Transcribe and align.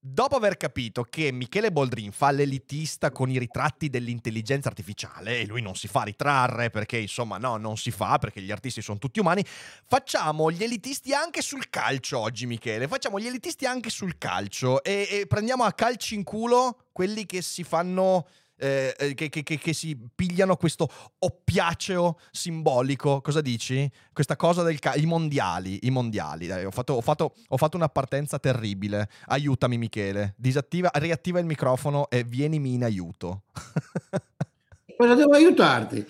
Dopo 0.00 0.36
aver 0.36 0.56
capito 0.56 1.02
che 1.02 1.32
Michele 1.32 1.72
Boldrin 1.72 2.12
fa 2.12 2.30
l'elitista 2.30 3.10
con 3.10 3.30
i 3.30 3.38
ritratti 3.38 3.90
dell'intelligenza 3.90 4.68
artificiale, 4.68 5.40
e 5.40 5.46
lui 5.46 5.60
non 5.60 5.74
si 5.74 5.88
fa 5.88 6.02
ritrarre 6.02 6.70
perché 6.70 6.98
insomma 6.98 7.36
no, 7.36 7.56
non 7.56 7.76
si 7.76 7.90
fa 7.90 8.16
perché 8.18 8.40
gli 8.40 8.52
artisti 8.52 8.80
sono 8.80 8.98
tutti 8.98 9.18
umani, 9.18 9.44
facciamo 9.44 10.52
gli 10.52 10.62
elitisti 10.62 11.12
anche 11.12 11.42
sul 11.42 11.68
calcio 11.68 12.20
oggi 12.20 12.46
Michele, 12.46 12.86
facciamo 12.86 13.18
gli 13.18 13.26
elitisti 13.26 13.66
anche 13.66 13.90
sul 13.90 14.18
calcio. 14.18 14.84
E, 14.84 15.08
e 15.10 15.26
prendiamo 15.26 15.64
a 15.64 15.72
calci 15.72 16.14
in 16.14 16.22
culo 16.22 16.84
quelli 16.92 17.26
che 17.26 17.42
si 17.42 17.64
fanno 17.64 18.28
eh, 18.58 18.94
eh, 18.98 19.14
che, 19.14 19.28
che, 19.28 19.42
che, 19.42 19.72
si 19.72 19.96
pigliano 20.14 20.56
questo 20.56 20.88
oppiaceo 21.18 22.18
simbolico. 22.30 23.20
Cosa 23.20 23.40
dici? 23.40 23.90
Questa 24.12 24.36
cosa 24.36 24.62
del 24.62 24.78
ca- 24.80 24.94
mondiali. 25.04 25.78
I 25.82 25.90
mondiali. 25.90 26.46
Dai, 26.46 26.64
ho, 26.64 26.70
fatto, 26.70 26.94
ho, 26.94 27.00
fatto, 27.00 27.34
ho, 27.46 27.56
fatto, 27.56 27.76
una 27.76 27.88
partenza 27.88 28.38
terribile. 28.38 29.08
Aiutami, 29.26 29.78
Michele. 29.78 30.34
Disattiva, 30.36 30.90
riattiva 30.94 31.38
il 31.38 31.46
microfono 31.46 32.10
e 32.10 32.24
vienimi 32.24 32.74
in 32.74 32.84
aiuto. 32.84 33.44
Cosa 34.98 35.14
devo 35.14 35.34
aiutarti? 35.34 36.04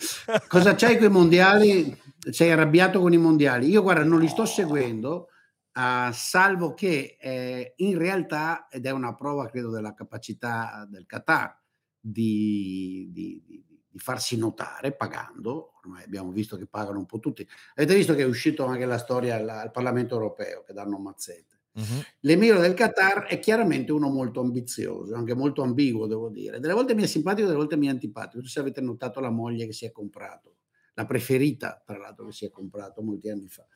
Cosa 0.49 0.75
c'hai 0.75 0.97
con 0.97 1.07
i 1.07 1.11
mondiali? 1.11 2.01
Sei 2.31 2.51
arrabbiato 2.51 3.01
con 3.01 3.13
i 3.13 3.19
mondiali? 3.19 3.69
Io, 3.69 3.83
guarda, 3.83 4.03
non 4.03 4.19
li 4.19 4.29
sto 4.29 4.47
seguendo. 4.47 5.29
Uh, 5.75 6.11
salvo 6.11 6.73
che 6.73 7.19
eh, 7.21 7.75
in 7.77 7.99
realtà, 7.99 8.67
ed 8.69 8.87
è 8.87 8.91
una 8.91 9.15
prova 9.15 9.47
credo 9.47 9.71
della 9.71 9.93
capacità 9.93 10.85
del 10.91 11.07
Qatar, 11.07 11.57
di, 12.01 13.09
di, 13.13 13.43
di, 13.45 13.65
di, 13.67 13.99
farsi 13.99 14.37
notare 14.37 14.95
pagando, 14.95 15.73
ormai 15.83 16.05
abbiamo 16.05 16.31
visto 16.31 16.57
che 16.57 16.67
pagano 16.67 16.99
un 16.99 17.07
po' 17.07 17.19
tutti. 17.19 17.47
Avete 17.75 17.95
visto 17.95 18.15
che 18.15 18.23
è 18.23 18.27
uscito 18.27 18.65
anche 18.65 18.85
la 18.85 18.99
storia 18.99 19.37
al, 19.37 19.49
al 19.49 19.71
Parlamento 19.71 20.15
europeo 20.15 20.63
che 20.63 20.73
danno 20.73 20.99
mazzette. 20.99 21.57
Uh-huh. 21.73 22.03
L'emiro 22.21 22.59
del 22.59 22.75
Qatar 22.75 23.27
è 23.27 23.39
chiaramente 23.39 23.93
uno 23.93 24.09
molto 24.09 24.41
ambizioso, 24.41 25.15
anche 25.15 25.35
molto 25.35 25.63
ambiguo, 25.63 26.07
devo 26.07 26.29
dire. 26.29 26.59
Delle 26.59 26.73
volte 26.73 26.95
mi 26.95 27.03
è 27.03 27.07
simpatico, 27.07 27.47
delle 27.47 27.59
volte 27.59 27.77
mi 27.77 27.87
è 27.87 27.91
antipatico. 27.91 28.45
Se 28.47 28.59
avete 28.61 28.81
notato 28.81 29.21
la 29.21 29.31
moglie 29.31 29.67
che 29.67 29.73
si 29.73 29.85
è 29.85 29.93
comprato, 29.93 30.57
la 30.95 31.05
preferita, 31.07 31.81
tra 31.85 31.97
l'altro, 31.97 32.27
che 32.27 32.33
si 32.33 32.45
è 32.45 32.51
comprato 32.51 33.03
molti 33.03 33.29
anni 33.29 33.49
fa. 33.49 33.67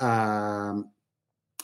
Uh, 0.00 0.92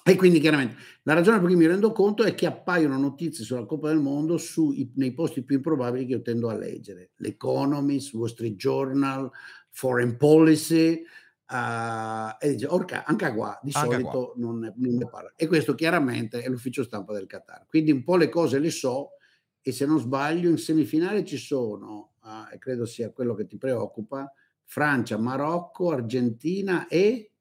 e 0.07 0.17
quindi 0.17 0.39
chiaramente 0.39 0.77
la 1.05 1.15
ragione 1.15 1.39
per 1.39 1.47
cui 1.47 1.57
mi 1.57 1.67
rendo 1.67 1.91
conto 1.93 2.25
è 2.25 2.35
che 2.35 2.45
appaiono 2.45 2.99
notizie 2.99 3.43
sulla 3.43 3.65
Coppa 3.65 3.89
del 3.89 4.01
Mondo 4.01 4.37
sui, 4.37 4.93
nei 4.97 5.15
posti 5.15 5.43
più 5.43 5.57
improbabili 5.57 6.05
che 6.05 6.13
io 6.13 6.21
tendo 6.21 6.51
a 6.51 6.57
leggere. 6.57 7.13
L'Economist, 7.17 8.13
Wall 8.13 8.29
Street 8.29 8.57
Journal, 8.57 9.31
Foreign 9.71 10.17
Policy, 10.17 11.03
uh, 11.49 12.37
e 12.39 12.51
dice, 12.51 12.67
orca, 12.67 13.05
anche 13.07 13.33
qua 13.33 13.59
di 13.63 13.71
anche 13.73 13.91
solito 13.91 14.11
qua. 14.11 14.33
Non, 14.37 14.59
ne, 14.59 14.75
non 14.77 14.95
ne 14.97 15.09
parla. 15.09 15.33
E 15.37 15.47
questo 15.47 15.75
chiaramente 15.75 16.43
è 16.43 16.49
l'ufficio 16.51 16.83
stampa 16.83 17.15
del 17.15 17.27
Qatar. 17.27 17.65
Quindi 17.67 17.91
un 17.91 18.05
po' 18.05 18.17
le 18.17 18.29
cose 18.29 18.59
le 18.59 18.71
so 18.71 19.13
e 19.63 19.73
se 19.73 19.87
non 19.87 19.99
sbaglio 19.99 20.51
in 20.51 20.59
semifinale 20.59 21.25
ci 21.25 21.39
sono, 21.39 22.13
uh, 22.23 22.53
e 22.53 22.59
credo 22.59 22.85
sia 22.85 23.11
quello 23.11 23.35
che 23.35 23.47
ti 23.47 23.57
preoccupa, 23.57 24.31
Francia, 24.65 25.17
Marocco, 25.17 25.91
Argentina 25.91 26.89
e 26.89 27.34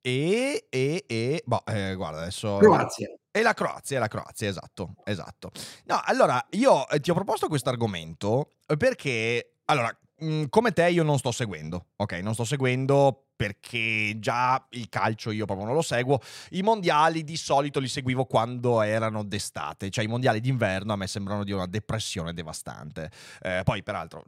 e, 0.00 0.66
e, 0.68 1.04
e 1.06 1.42
boh, 1.44 1.62
eh, 1.66 1.94
guarda 1.94 2.20
adesso... 2.20 2.56
Croazia. 2.58 3.08
E 3.32 3.42
la 3.42 3.54
Croazia, 3.54 4.00
la 4.00 4.08
Croazia, 4.08 4.48
esatto, 4.48 4.94
esatto. 5.04 5.50
No, 5.84 6.00
allora, 6.04 6.44
io 6.50 6.88
eh, 6.88 6.98
ti 6.98 7.10
ho 7.10 7.14
proposto 7.14 7.46
questo 7.46 7.68
argomento 7.68 8.50
perché, 8.76 9.58
allora, 9.66 9.96
mh, 10.16 10.46
come 10.48 10.72
te 10.72 10.88
io 10.90 11.04
non 11.04 11.18
sto 11.18 11.30
seguendo, 11.30 11.86
ok? 11.96 12.12
Non 12.14 12.34
sto 12.34 12.44
seguendo 12.44 13.26
perché 13.40 14.18
già 14.18 14.62
il 14.72 14.90
calcio 14.90 15.30
io 15.30 15.46
proprio 15.46 15.64
non 15.64 15.74
lo 15.74 15.80
seguo. 15.80 16.20
I 16.50 16.60
mondiali 16.60 17.24
di 17.24 17.38
solito 17.38 17.80
li 17.80 17.88
seguivo 17.88 18.26
quando 18.26 18.82
erano 18.82 19.24
d'estate, 19.24 19.88
cioè 19.88 20.04
i 20.04 20.08
mondiali 20.08 20.40
d'inverno 20.40 20.92
a 20.92 20.96
me 20.96 21.06
sembrano 21.06 21.42
di 21.42 21.50
una 21.50 21.64
depressione 21.64 22.34
devastante. 22.34 23.10
Eh, 23.40 23.62
poi, 23.64 23.82
peraltro, 23.82 24.24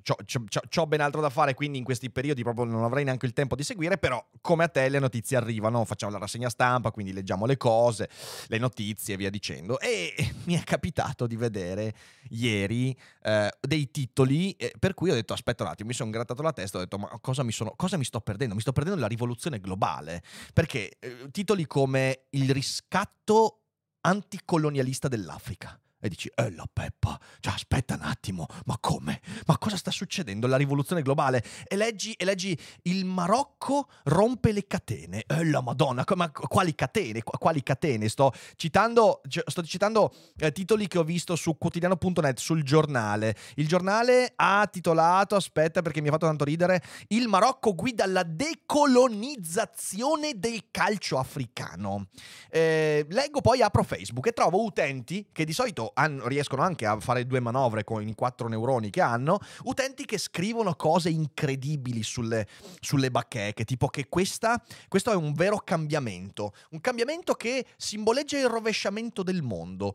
ho 0.75 0.87
ben 0.87 1.03
altro 1.03 1.21
da 1.21 1.28
fare, 1.28 1.53
quindi 1.53 1.77
in 1.77 1.84
questi 1.84 2.09
periodi 2.09 2.43
proprio 2.43 2.65
non 2.65 2.84
avrei 2.84 3.05
neanche 3.05 3.27
il 3.27 3.34
tempo 3.34 3.55
di 3.55 3.62
seguire, 3.62 3.99
però 3.99 4.25
come 4.41 4.65
a 4.65 4.69
te 4.69 4.89
le 4.89 4.99
notizie 4.99 5.37
arrivano, 5.37 5.84
facciamo 5.84 6.11
la 6.12 6.19
rassegna 6.19 6.49
stampa, 6.49 6.91
quindi 6.91 7.12
leggiamo 7.12 7.44
le 7.44 7.59
cose, 7.59 8.09
le 8.47 8.56
notizie 8.56 9.12
e 9.12 9.17
via 9.19 9.29
dicendo. 9.29 9.79
E 9.79 10.15
mi 10.44 10.55
è 10.55 10.65
capitato 10.65 11.27
di 11.27 11.37
vedere 11.37 11.94
ieri 12.31 12.97
eh, 13.25 13.53
dei 13.61 13.91
titoli 13.91 14.53
eh, 14.53 14.73
per 14.79 14.94
cui 14.94 15.11
ho 15.11 15.15
detto 15.15 15.34
aspetta 15.34 15.65
un 15.65 15.69
attimo, 15.69 15.89
mi 15.89 15.94
sono 15.94 16.09
grattato 16.09 16.41
la 16.41 16.53
testa, 16.53 16.79
ho 16.79 16.81
detto 16.81 16.97
ma 16.97 17.11
cosa 17.21 17.43
mi, 17.43 17.53
sono, 17.53 17.75
cosa 17.77 17.99
mi 17.99 18.05
sto 18.05 18.21
perdendo? 18.23 18.55
Mi 18.55 18.62
sto 18.62 18.73
perdendo 18.73 19.02
la 19.03 19.09
rivoluzione 19.09 19.61
globale, 19.61 20.23
perché 20.55 20.97
eh, 20.99 21.29
titoli 21.31 21.67
come 21.67 22.25
il 22.31 22.51
riscatto 22.51 23.65
anticolonialista 24.01 25.09
dell'Africa 25.09 25.79
e 26.03 26.09
dici, 26.09 26.29
eh 26.35 26.51
la 26.51 26.69
peppa, 26.71 27.19
cioè 27.39 27.55
aspetta 27.55 27.95
un 27.95 28.03
attimo, 28.03 28.49
ma 28.65 28.77
come? 28.81 29.21
Ma 29.47 29.57
cosa 29.57 29.77
sta 29.77 29.93
succedendo? 29.93 30.49
La 30.49 30.57
rivoluzione 30.57 31.01
globale? 31.01 31.45
E 31.69 31.77
leggi, 31.77 32.13
e 32.15 32.25
leggi 32.25 32.59
il 32.83 33.05
Marocco 33.05 33.89
rompe 34.05 34.51
le 34.51 34.67
catene, 34.67 35.23
eh 35.25 35.45
la 35.45 35.61
madonna, 35.61 36.05
ma 36.17 36.29
quali 36.33 36.75
catene? 36.75 37.23
Quali 37.23 37.62
catene? 37.62 38.09
Sto 38.09 38.33
citando, 38.57 39.21
sto 39.47 39.62
citando 39.62 40.12
eh, 40.39 40.51
titoli 40.51 40.89
che 40.89 40.99
ho 40.99 41.05
visto 41.05 41.37
su 41.37 41.57
quotidiano.net, 41.57 42.41
sul 42.41 42.65
giornale. 42.65 43.37
Il 43.55 43.69
giornale 43.69 44.33
ha 44.35 44.67
titolato, 44.67 45.37
aspetta 45.37 45.83
perché 45.83 46.01
mi 46.01 46.09
ha 46.09 46.11
fatto 46.11 46.27
tanto 46.27 46.43
ridere, 46.43 46.83
il 47.09 47.29
Marocco 47.29 47.77
guida 47.77 48.07
la 48.07 48.25
decolonizzazione 48.25 50.33
del 50.35 50.65
calcio 50.73 51.19
africano. 51.19 52.09
Eh, 52.51 53.07
leggo 53.09 53.41
poi, 53.41 53.62
apro 53.62 53.85
Facebook 53.85 54.27
e 54.27 54.33
trovo 54.33 54.65
utenti 54.65 55.29
che 55.31 55.45
di 55.45 55.53
solito 55.53 55.91
hanno, 55.95 56.27
riescono 56.27 56.63
anche 56.63 56.87
a 56.87 56.99
fare 57.01 57.27
due 57.27 57.41
manovre 57.41 57.85
con 57.85 58.07
i 58.07 58.15
quattro 58.15 58.49
neuroni 58.49 58.91
che 58.91 59.01
hanno, 59.01 59.39
utenti 59.65 60.05
che 60.05 60.19
scrivono 60.19 60.75
cose 60.75 61.11
incredibili 61.11 62.03
sulle, 62.03 62.47
sulle 62.81 63.11
bacheche, 63.11 63.65
tipo 63.65 63.89
che 63.89 64.09
questa, 64.09 64.63
questo 64.89 65.13
è 65.13 65.15
un 65.15 65.33
vero 65.33 65.59
cambiamento, 65.59 66.53
un 66.71 66.81
cambiamento 66.81 67.35
che 67.35 67.67
simboleggia 67.77 68.39
il 68.39 68.49
rovesciamento 68.49 69.23
del 69.23 69.43
mondo. 69.43 69.95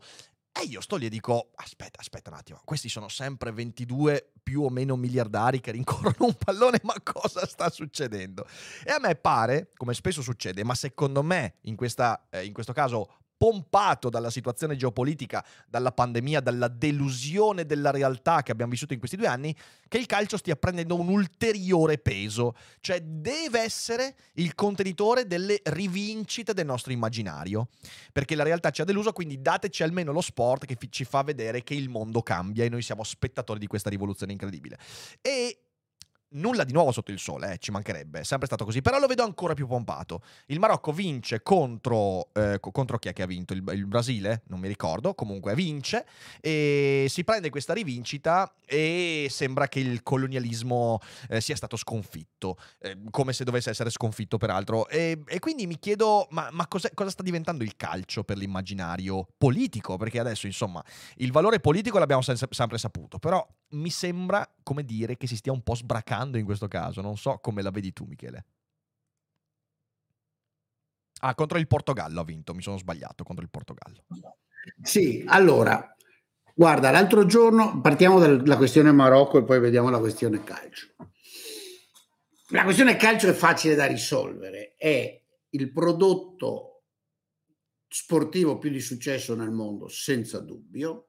E 0.60 0.64
io 0.64 0.80
sto 0.80 0.96
lì 0.96 1.06
e 1.06 1.08
dico, 1.08 1.52
aspetta, 1.54 2.00
aspetta 2.00 2.30
un 2.30 2.36
attimo, 2.36 2.60
questi 2.64 2.88
sono 2.88 3.08
sempre 3.08 3.52
22 3.52 4.32
più 4.42 4.62
o 4.62 4.70
meno 4.70 4.96
miliardari 4.96 5.60
che 5.60 5.70
rincorrono 5.70 6.16
un 6.18 6.34
pallone, 6.34 6.80
ma 6.82 6.94
cosa 7.00 7.46
sta 7.46 7.70
succedendo? 7.70 8.44
E 8.82 8.90
a 8.90 8.98
me 8.98 9.14
pare, 9.14 9.70
come 9.76 9.94
spesso 9.94 10.20
succede, 10.20 10.64
ma 10.64 10.74
secondo 10.74 11.22
me 11.22 11.58
in, 11.62 11.76
questa, 11.76 12.26
eh, 12.30 12.44
in 12.44 12.52
questo 12.52 12.72
caso 12.72 13.18
pompato 13.38 14.10
dalla 14.10 14.30
situazione 14.30 14.76
geopolitica, 14.76 15.44
dalla 15.68 15.92
pandemia, 15.92 16.40
dalla 16.40 16.68
delusione 16.68 17.64
della 17.64 17.90
realtà 17.90 18.42
che 18.42 18.50
abbiamo 18.50 18.72
vissuto 18.72 18.92
in 18.92 18.98
questi 18.98 19.16
due 19.16 19.28
anni, 19.28 19.56
che 19.86 19.96
il 19.96 20.06
calcio 20.06 20.36
stia 20.36 20.56
prendendo 20.56 20.98
un 20.98 21.08
ulteriore 21.08 21.98
peso. 21.98 22.54
Cioè 22.80 23.00
deve 23.00 23.60
essere 23.60 24.16
il 24.34 24.54
contenitore 24.54 25.26
delle 25.26 25.60
rivincite 25.62 26.52
del 26.52 26.66
nostro 26.66 26.92
immaginario. 26.92 27.68
Perché 28.12 28.34
la 28.34 28.42
realtà 28.42 28.70
ci 28.70 28.80
ha 28.80 28.84
deluso, 28.84 29.12
quindi 29.12 29.40
dateci 29.40 29.84
almeno 29.84 30.12
lo 30.12 30.20
sport 30.20 30.66
che 30.66 30.76
ci 30.90 31.04
fa 31.04 31.22
vedere 31.22 31.62
che 31.62 31.74
il 31.74 31.88
mondo 31.88 32.22
cambia 32.22 32.64
e 32.64 32.68
noi 32.68 32.82
siamo 32.82 33.04
spettatori 33.04 33.60
di 33.60 33.68
questa 33.68 33.88
rivoluzione 33.88 34.32
incredibile. 34.32 34.78
E 35.22 35.67
Nulla 36.30 36.64
di 36.64 36.74
nuovo 36.74 36.92
sotto 36.92 37.10
il 37.10 37.18
sole, 37.18 37.54
eh, 37.54 37.58
ci 37.58 37.70
mancherebbe, 37.70 38.20
è 38.20 38.24
sempre 38.24 38.46
stato 38.46 38.66
così, 38.66 38.82
però 38.82 38.98
lo 38.98 39.06
vedo 39.06 39.22
ancora 39.22 39.54
più 39.54 39.66
pompato. 39.66 40.20
Il 40.46 40.58
Marocco 40.58 40.92
vince 40.92 41.42
contro, 41.42 42.28
eh, 42.34 42.58
contro 42.60 42.98
chi 42.98 43.08
è 43.08 43.14
che 43.14 43.22
ha 43.22 43.26
vinto? 43.26 43.54
Il, 43.54 43.64
il, 43.72 43.86
Brasile? 43.86 44.42
Non 44.48 44.60
mi 44.60 44.68
ricordo, 44.68 45.14
comunque 45.14 45.54
vince 45.54 46.04
e 46.42 47.06
si 47.08 47.24
prende 47.24 47.48
questa 47.48 47.72
rivincita 47.72 48.52
e 48.66 49.28
sembra 49.30 49.68
che 49.68 49.80
il 49.80 50.02
colonialismo 50.02 51.00
eh, 51.30 51.40
sia 51.40 51.56
stato 51.56 51.76
sconfitto, 51.76 52.58
eh, 52.80 52.98
come 53.08 53.32
se 53.32 53.44
dovesse 53.44 53.70
essere 53.70 53.88
sconfitto 53.88 54.36
peraltro. 54.36 54.86
E, 54.88 55.22
e 55.26 55.38
quindi 55.38 55.66
mi 55.66 55.78
chiedo, 55.78 56.26
ma, 56.30 56.50
ma 56.52 56.68
cosa 56.68 56.90
sta 57.08 57.22
diventando 57.22 57.64
il 57.64 57.74
calcio 57.74 58.22
per 58.22 58.36
l'immaginario 58.36 59.26
politico? 59.38 59.96
Perché 59.96 60.20
adesso, 60.20 60.46
insomma, 60.46 60.84
il 61.16 61.32
valore 61.32 61.58
politico 61.58 61.98
l'abbiamo 61.98 62.20
sem- 62.20 62.36
sempre 62.50 62.76
saputo, 62.76 63.18
però 63.18 63.46
mi 63.70 63.90
sembra, 63.90 64.48
come 64.62 64.84
dire, 64.84 65.16
che 65.16 65.26
si 65.26 65.36
stia 65.36 65.52
un 65.52 65.62
po' 65.62 65.74
sbracando 65.74 66.38
in 66.38 66.44
questo 66.44 66.68
caso. 66.68 67.00
Non 67.00 67.16
so 67.16 67.38
come 67.38 67.62
la 67.62 67.70
vedi 67.70 67.92
tu, 67.92 68.04
Michele. 68.04 68.46
Ah, 71.20 71.34
contro 71.34 71.58
il 71.58 71.66
Portogallo 71.66 72.20
ha 72.20 72.24
vinto, 72.24 72.54
mi 72.54 72.62
sono 72.62 72.78
sbagliato, 72.78 73.24
contro 73.24 73.44
il 73.44 73.50
Portogallo. 73.50 74.04
Sì, 74.82 75.24
allora, 75.26 75.94
guarda, 76.54 76.90
l'altro 76.90 77.26
giorno 77.26 77.80
partiamo 77.80 78.20
dalla 78.20 78.56
questione 78.56 78.92
Marocco 78.92 79.38
e 79.38 79.44
poi 79.44 79.58
vediamo 79.58 79.90
la 79.90 79.98
questione 79.98 80.44
calcio. 80.44 80.94
La 82.50 82.62
questione 82.62 82.96
calcio 82.96 83.28
è 83.28 83.32
facile 83.32 83.74
da 83.74 83.86
risolvere, 83.86 84.74
è 84.76 85.22
il 85.50 85.72
prodotto 85.72 86.84
sportivo 87.88 88.58
più 88.58 88.70
di 88.70 88.80
successo 88.80 89.34
nel 89.34 89.50
mondo, 89.50 89.88
senza 89.88 90.38
dubbio. 90.38 91.07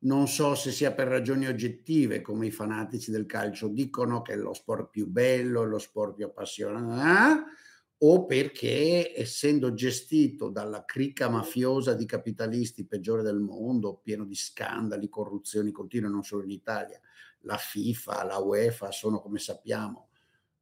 Non 0.00 0.28
so 0.28 0.54
se 0.54 0.70
sia 0.70 0.92
per 0.92 1.08
ragioni 1.08 1.46
oggettive, 1.46 2.20
come 2.20 2.46
i 2.46 2.50
fanatici 2.52 3.10
del 3.10 3.26
calcio 3.26 3.66
dicono 3.66 4.22
che 4.22 4.34
è 4.34 4.36
lo 4.36 4.54
sport 4.54 4.90
più 4.90 5.08
bello, 5.08 5.64
lo 5.64 5.78
sport 5.78 6.14
più 6.14 6.24
appassionante, 6.24 7.02
eh? 7.02 8.06
o 8.06 8.26
perché 8.26 9.12
essendo 9.18 9.74
gestito 9.74 10.50
dalla 10.50 10.84
cricca 10.84 11.28
mafiosa 11.28 11.94
di 11.94 12.06
capitalisti 12.06 12.86
peggiore 12.86 13.22
del 13.22 13.40
mondo, 13.40 14.00
pieno 14.00 14.24
di 14.24 14.36
scandali, 14.36 15.08
corruzioni 15.08 15.72
continue 15.72 16.08
non 16.08 16.22
solo 16.22 16.44
in 16.44 16.50
Italia, 16.50 17.00
la 17.40 17.56
FIFA, 17.56 18.24
la 18.24 18.38
UEFA 18.38 18.92
sono 18.92 19.20
come 19.20 19.40
sappiamo 19.40 20.08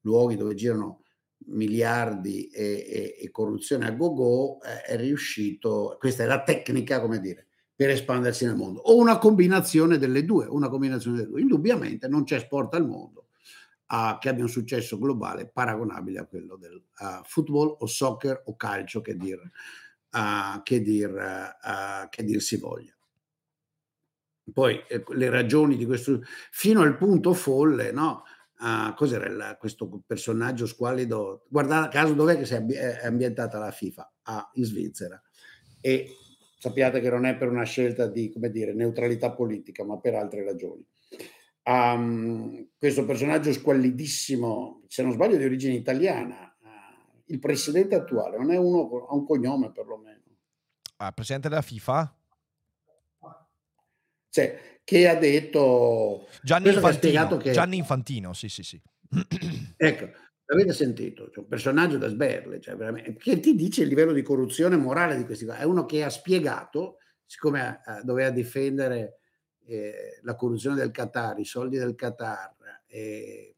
luoghi 0.06 0.36
dove 0.36 0.54
girano 0.54 1.02
miliardi 1.48 2.46
e, 2.46 2.64
e, 2.64 3.16
e 3.20 3.30
corruzione 3.30 3.86
a 3.86 3.90
go-go, 3.90 4.62
eh, 4.62 4.82
è 4.82 4.96
riuscito, 4.96 5.96
questa 5.98 6.22
è 6.22 6.26
la 6.26 6.42
tecnica, 6.42 7.00
come 7.00 7.20
dire, 7.20 7.45
per 7.76 7.90
espandersi 7.90 8.46
nel 8.46 8.56
mondo, 8.56 8.81
o 8.81 8.96
una 8.96 9.19
combinazione 9.19 9.99
delle 9.99 10.25
due, 10.25 10.46
una 10.46 10.70
combinazione 10.70 11.19
delle 11.19 11.28
due. 11.28 11.40
Indubbiamente 11.43 12.08
non 12.08 12.25
c'è 12.25 12.40
sport 12.40 12.75
al 12.75 12.88
mondo 12.88 13.26
uh, 13.88 14.19
che 14.19 14.31
abbia 14.31 14.44
un 14.44 14.49
successo 14.49 14.99
globale 14.99 15.46
paragonabile 15.46 16.20
a 16.20 16.26
quello 16.26 16.56
del 16.56 16.75
uh, 16.75 17.23
football 17.25 17.76
o 17.78 17.87
soccer 17.87 18.43
o 18.46 18.56
calcio 18.56 19.00
che 19.00 19.17
dir, 19.17 19.38
uh, 20.12 20.62
che 20.62 20.81
dir, 20.81 21.55
che 22.08 22.25
dir 22.25 22.40
si 22.40 22.56
voglia. 22.56 22.94
Poi 24.52 24.82
eh, 24.88 25.05
le 25.08 25.29
ragioni 25.29 25.76
di 25.76 25.84
questo, 25.84 26.22
fino 26.50 26.81
al 26.81 26.96
punto 26.96 27.34
folle, 27.34 27.93
no? 27.93 28.22
Uh, 28.58 28.94
cos'era 28.94 29.26
il, 29.26 29.56
questo 29.58 30.02
personaggio 30.06 30.67
squallido? 30.67 31.44
Guarda 31.49 31.88
caso 31.88 32.14
dov'è 32.14 32.38
che 32.38 32.46
si 32.46 32.55
è 32.55 33.05
ambientata 33.05 33.58
la 33.58 33.70
FIFA? 33.70 34.12
Ah, 34.22 34.50
in 34.55 34.64
Svizzera. 34.64 35.20
E 35.81 36.08
sappiate 36.66 37.00
che 37.00 37.10
non 37.10 37.26
è 37.26 37.36
per 37.36 37.48
una 37.48 37.64
scelta 37.64 38.06
di, 38.06 38.30
come 38.30 38.50
dire, 38.50 38.72
neutralità 38.72 39.32
politica, 39.32 39.84
ma 39.84 39.98
per 39.98 40.14
altre 40.14 40.44
ragioni 40.44 40.84
um, 41.66 42.68
questo 42.78 43.04
personaggio 43.04 43.52
squallidissimo, 43.52 44.82
se 44.86 45.02
non 45.02 45.12
sbaglio 45.12 45.36
di 45.36 45.44
origine 45.44 45.74
italiana, 45.74 46.56
uh, 46.60 47.22
il 47.26 47.38
presidente 47.38 47.94
attuale, 47.94 48.38
non 48.38 48.52
è 48.52 48.56
uno, 48.56 49.06
ha 49.08 49.14
un 49.14 49.26
cognome 49.26 49.72
perlomeno. 49.72 50.22
Ah, 50.96 51.12
presidente 51.12 51.48
della 51.48 51.62
FIFA? 51.62 52.16
Cioè, 54.30 54.80
che 54.84 55.08
ha 55.08 55.14
detto... 55.14 56.26
Gianni 56.42 56.72
Infantino, 56.72 57.36
che... 57.36 57.52
Gianni 57.52 57.76
Infantino, 57.76 58.32
sì, 58.32 58.48
sì, 58.48 58.62
sì. 58.62 58.80
ecco, 59.76 60.10
l'avete 60.46 60.72
sentito? 60.72 61.28
C'è 61.31 61.40
un 61.40 61.48
personaggio 61.48 61.98
da 61.98 62.08
sberle, 62.08 62.60
cioè 62.60 62.76
che 63.19 63.40
ti 63.40 63.54
dice 63.54 63.82
il 63.82 63.88
livello 63.88 64.12
di 64.12 64.22
corruzione 64.22 64.76
morale 64.76 65.16
di 65.16 65.25
questi 65.25 65.44
qua. 65.44 65.56
È 65.56 65.64
uno 65.64 65.84
che 65.84 66.04
ha 66.04 66.10
spiegato, 66.10 66.98
siccome 67.25 67.81
uh, 67.84 68.04
doveva 68.04 68.31
difendere 68.31 69.19
eh, 69.66 70.20
la 70.22 70.37
corruzione 70.37 70.76
del 70.76 70.90
Qatar, 70.90 71.38
i 71.40 71.44
soldi 71.44 71.76
del 71.76 71.94
Qatar 71.96 72.54
e, 72.87 73.56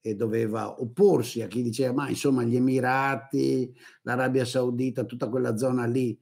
e, 0.00 0.14
doveva 0.14 0.80
opporsi 0.80 1.42
a 1.42 1.46
chi 1.46 1.62
diceva 1.62 1.92
ma 1.92 2.08
insomma 2.08 2.42
gli 2.42 2.56
Emirati, 2.56 3.74
l'Arabia 4.02 4.46
Saudita, 4.46 5.04
tutta 5.04 5.28
quella 5.28 5.56
zona 5.56 5.84
lì, 5.84 6.18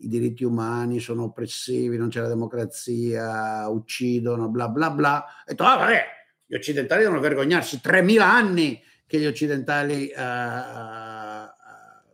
i 0.00 0.08
diritti 0.08 0.44
umani 0.44 1.00
sono 1.00 1.24
oppressivi, 1.24 1.96
non 1.96 2.08
c'è 2.08 2.20
la 2.20 2.28
democrazia, 2.28 3.66
uccidono, 3.68 4.48
bla 4.48 4.68
bla 4.68 4.90
bla. 4.90 5.24
E 5.46 5.52
detto, 5.52 5.64
ah 5.64 5.76
vabbè, 5.76 6.04
gli 6.46 6.54
occidentali 6.54 7.02
devono 7.02 7.20
vergognarsi, 7.20 7.80
3.000 7.82 8.20
anni 8.20 8.80
che 9.08 9.18
gli 9.18 9.26
occidentali 9.26 10.12
uh, 10.14 11.48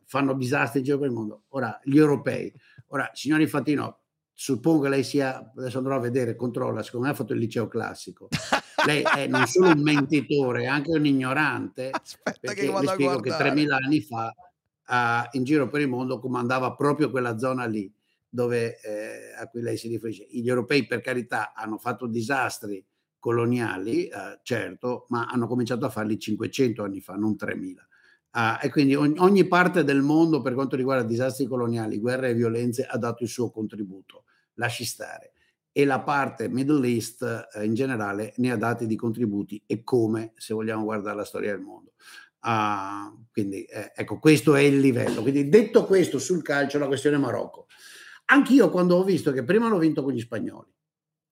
fanno 0.05 0.33
disastri 0.35 0.79
in 0.79 0.85
giro 0.85 0.99
per 0.99 1.09
il 1.09 1.13
mondo. 1.13 1.43
Ora, 1.49 1.79
gli 1.83 1.99
europei. 1.99 2.55
Ora, 2.89 3.11
signori 3.13 3.49
Fatino, 3.49 3.99
suppongo 4.33 4.85
che 4.85 4.89
lei 4.91 5.03
sia, 5.03 5.53
adesso 5.57 5.79
andrò 5.79 5.97
a 5.97 6.01
vedere, 6.01 6.37
controlla, 6.37 6.85
secondo 6.85 7.07
me 7.07 7.13
ha 7.13 7.17
fatto 7.17 7.33
il 7.33 7.41
liceo 7.41 7.67
classico. 7.67 8.29
Lei 8.87 9.03
è 9.03 9.27
non 9.27 9.45
solo 9.47 9.71
un 9.71 9.83
mentitore, 9.83 10.63
è 10.63 10.67
anche 10.67 10.93
un 10.93 11.05
ignorante, 11.05 11.91
Aspetta 11.93 12.39
perché 12.41 12.71
le 12.71 12.87
spiego 12.87 13.19
che 13.19 13.31
3000 13.31 13.77
anni 13.77 14.01
fa 14.01 14.33
uh, 14.87 15.37
in 15.37 15.43
giro 15.43 15.69
per 15.69 15.81
il 15.81 15.89
mondo 15.89 16.21
comandava 16.21 16.75
proprio 16.75 17.11
quella 17.11 17.39
zona 17.39 17.65
lì 17.65 17.93
dove, 18.29 18.81
eh, 18.83 19.35
a 19.37 19.49
cui 19.49 19.63
lei 19.63 19.77
si 19.77 19.89
riferisce. 19.89 20.29
Gli 20.31 20.49
europei, 20.49 20.87
per 20.87 21.01
carità, 21.01 21.55
hanno 21.55 21.79
fatto 21.79 22.07
disastri 22.07 22.85
coloniali, 23.25 24.11
uh, 24.13 24.39
certo, 24.43 25.07
ma 25.09 25.25
hanno 25.25 25.47
cominciato 25.47 25.87
a 25.87 25.89
farli 25.89 26.19
500 26.19 26.83
anni 26.83 27.01
fa, 27.01 27.15
non 27.15 27.39
3000. 27.39 27.89
Uh, 28.35 28.39
e 28.61 28.69
quindi 28.69 28.95
ogni, 28.95 29.15
ogni, 29.17 29.49
parte 29.49 29.83
del 29.83 30.03
mondo 30.03 30.43
per 30.43 30.53
quanto 30.53 30.77
riguarda 30.77 31.05
disastri 31.05 31.47
coloniali, 31.47 31.99
guerre 32.01 32.29
e 32.29 32.35
violenze 32.35 32.85
ha 32.85 32.99
dato 32.99 33.23
il 33.23 33.31
suo 33.31 33.51
contributo, 33.51 34.25
lasci 34.55 34.85
stare. 34.85 35.33
E 35.73 35.87
la 35.87 36.01
parte 36.01 36.51
Middle 36.51 36.87
East 36.87 37.49
uh, 37.55 37.63
in 37.63 37.73
generale 37.73 38.35
ne 38.37 38.53
ha 38.53 38.57
dati 38.59 38.87
di 38.87 38.95
contributi 38.95 39.63
e 39.67 39.83
come 39.83 40.35
se 40.37 40.53
vogliamo 40.53 40.85
guardare 40.85 41.17
la 41.17 41.25
storia 41.25 41.53
del 41.53 41.63
mondo. 41.63 41.95
Uh, 42.43 43.25
quindi 43.33 43.65
eh, 43.65 43.91
ecco, 43.95 44.19
questo 44.19 44.55
è 44.55 44.61
il 44.61 44.81
livello. 44.81 45.23
Quindi 45.23 45.49
detto 45.49 45.87
questo 45.87 46.19
sul 46.19 46.43
calcio, 46.43 46.79
la 46.79 46.89
questione 46.89 47.17
Marocco. 47.17 47.69
Anch'io 48.27 48.69
quando 48.69 48.97
ho 48.97 49.03
visto 49.03 49.33
che 49.33 49.45
prima 49.45 49.65
hanno 49.65 49.79
vinto 49.79 50.03
con 50.03 50.13
gli 50.13 50.21
spagnoli, 50.21 50.74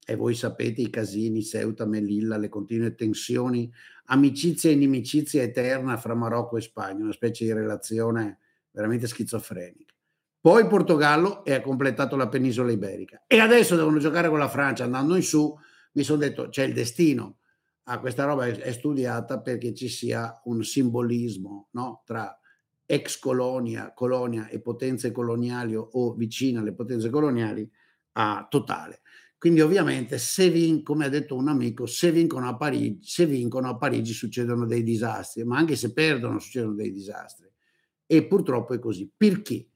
e 0.05 0.17
voi 0.17 0.35
sapete 0.35 0.81
i 0.81 0.91
casini, 0.91 1.45
Ceuta, 1.45 1.87
Melilla, 1.87 2.37
le 2.37 2.49
continue 2.49 2.95
tensioni, 2.95 3.73
amicizia 4.07 4.71
e 4.71 4.75
inimicizia 4.75 5.43
eterna 5.43 5.97
fra 5.97 6.15
Marocco 6.15 6.57
e 6.57 6.61
Spagna, 6.61 7.05
una 7.05 7.13
specie 7.13 7.45
di 7.45 7.53
relazione 7.53 8.39
veramente 8.73 9.07
schizofrenica. 9.07 9.93
Poi 10.41 10.67
Portogallo 10.67 11.45
e 11.45 11.55
ha 11.55 11.61
completato 11.61 12.17
la 12.17 12.29
penisola 12.29 12.73
iberica. 12.73 13.23
E 13.29 13.39
adesso 13.39 13.77
devono 13.77 13.99
giocare 13.99 14.29
con 14.29 14.41
la 14.41 14.49
Francia 14.49 14.83
andando 14.83 15.15
in 15.15 15.23
su. 15.23 15.57
Mi 15.93 16.03
sono 16.03 16.19
detto, 16.19 16.49
c'è 16.49 16.65
il 16.65 16.73
destino. 16.73 17.39
Ah, 17.85 18.01
questa 18.01 18.25
roba 18.25 18.47
è, 18.47 18.73
studiata 18.73 19.41
perché 19.41 19.73
ci 19.73 19.89
sia 19.89 20.41
un 20.45 20.65
simbolismo 20.65 21.69
no? 21.73 22.03
tra 22.05 22.37
ex 22.85 23.19
colonia, 23.19 23.93
colonia 23.93 24.49
e 24.49 24.61
potenze 24.61 25.13
coloniali 25.13 25.77
o, 25.77 26.15
vicine 26.15 26.59
alle 26.59 26.75
potenze 26.75 27.09
coloniali 27.09 27.69
a 28.15 28.45
totale. 28.51 29.03
Quindi 29.43 29.61
ovviamente 29.61 30.19
se 30.19 30.51
vin, 30.51 30.85
come 30.85 31.07
ha 31.07 31.09
detto 31.09 31.35
un 31.35 31.49
amico, 31.49 31.85
se 31.85 32.13
vincono, 32.13 32.47
a 32.47 32.57
Parigi, 32.57 33.01
se 33.03 33.27
vincono 33.27 33.71
a 33.71 33.77
Parigi 33.77 34.13
succedono 34.13 34.67
dei 34.67 34.85
disastri, 34.85 35.43
ma 35.43 35.59
anche 35.59 35.75
se 35.75 35.93
perdono 35.93 36.39
succedono 36.39 36.77
dei 36.77 36.93
disastri. 36.93 37.51
E 38.07 38.25
purtroppo 38.29 38.73
è 38.73 38.79
così. 38.79 39.11
Perché? 39.17 39.67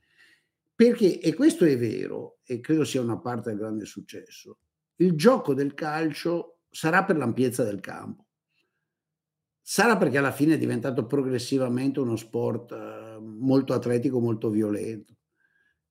Perché, 0.73 1.19
e 1.19 1.35
questo 1.35 1.65
è 1.65 1.77
vero, 1.77 2.39
e 2.45 2.61
credo 2.61 2.85
sia 2.85 3.01
una 3.01 3.19
parte 3.19 3.49
del 3.49 3.59
grande 3.59 3.87
successo, 3.87 4.59
il 4.99 5.15
gioco 5.15 5.53
del 5.53 5.75
calcio 5.75 6.61
sarà 6.71 7.05
per 7.05 7.17
l'ampiezza 7.17 7.65
del 7.65 7.81
campo. 7.81 8.29
Sarà 9.61 9.97
perché 9.97 10.19
alla 10.19 10.31
fine 10.31 10.55
è 10.55 10.59
diventato 10.59 11.07
progressivamente 11.07 11.99
uno 11.99 12.15
sport 12.15 12.71
eh, 12.71 13.19
molto 13.21 13.73
atletico, 13.73 14.21
molto 14.21 14.49
violento. 14.49 15.17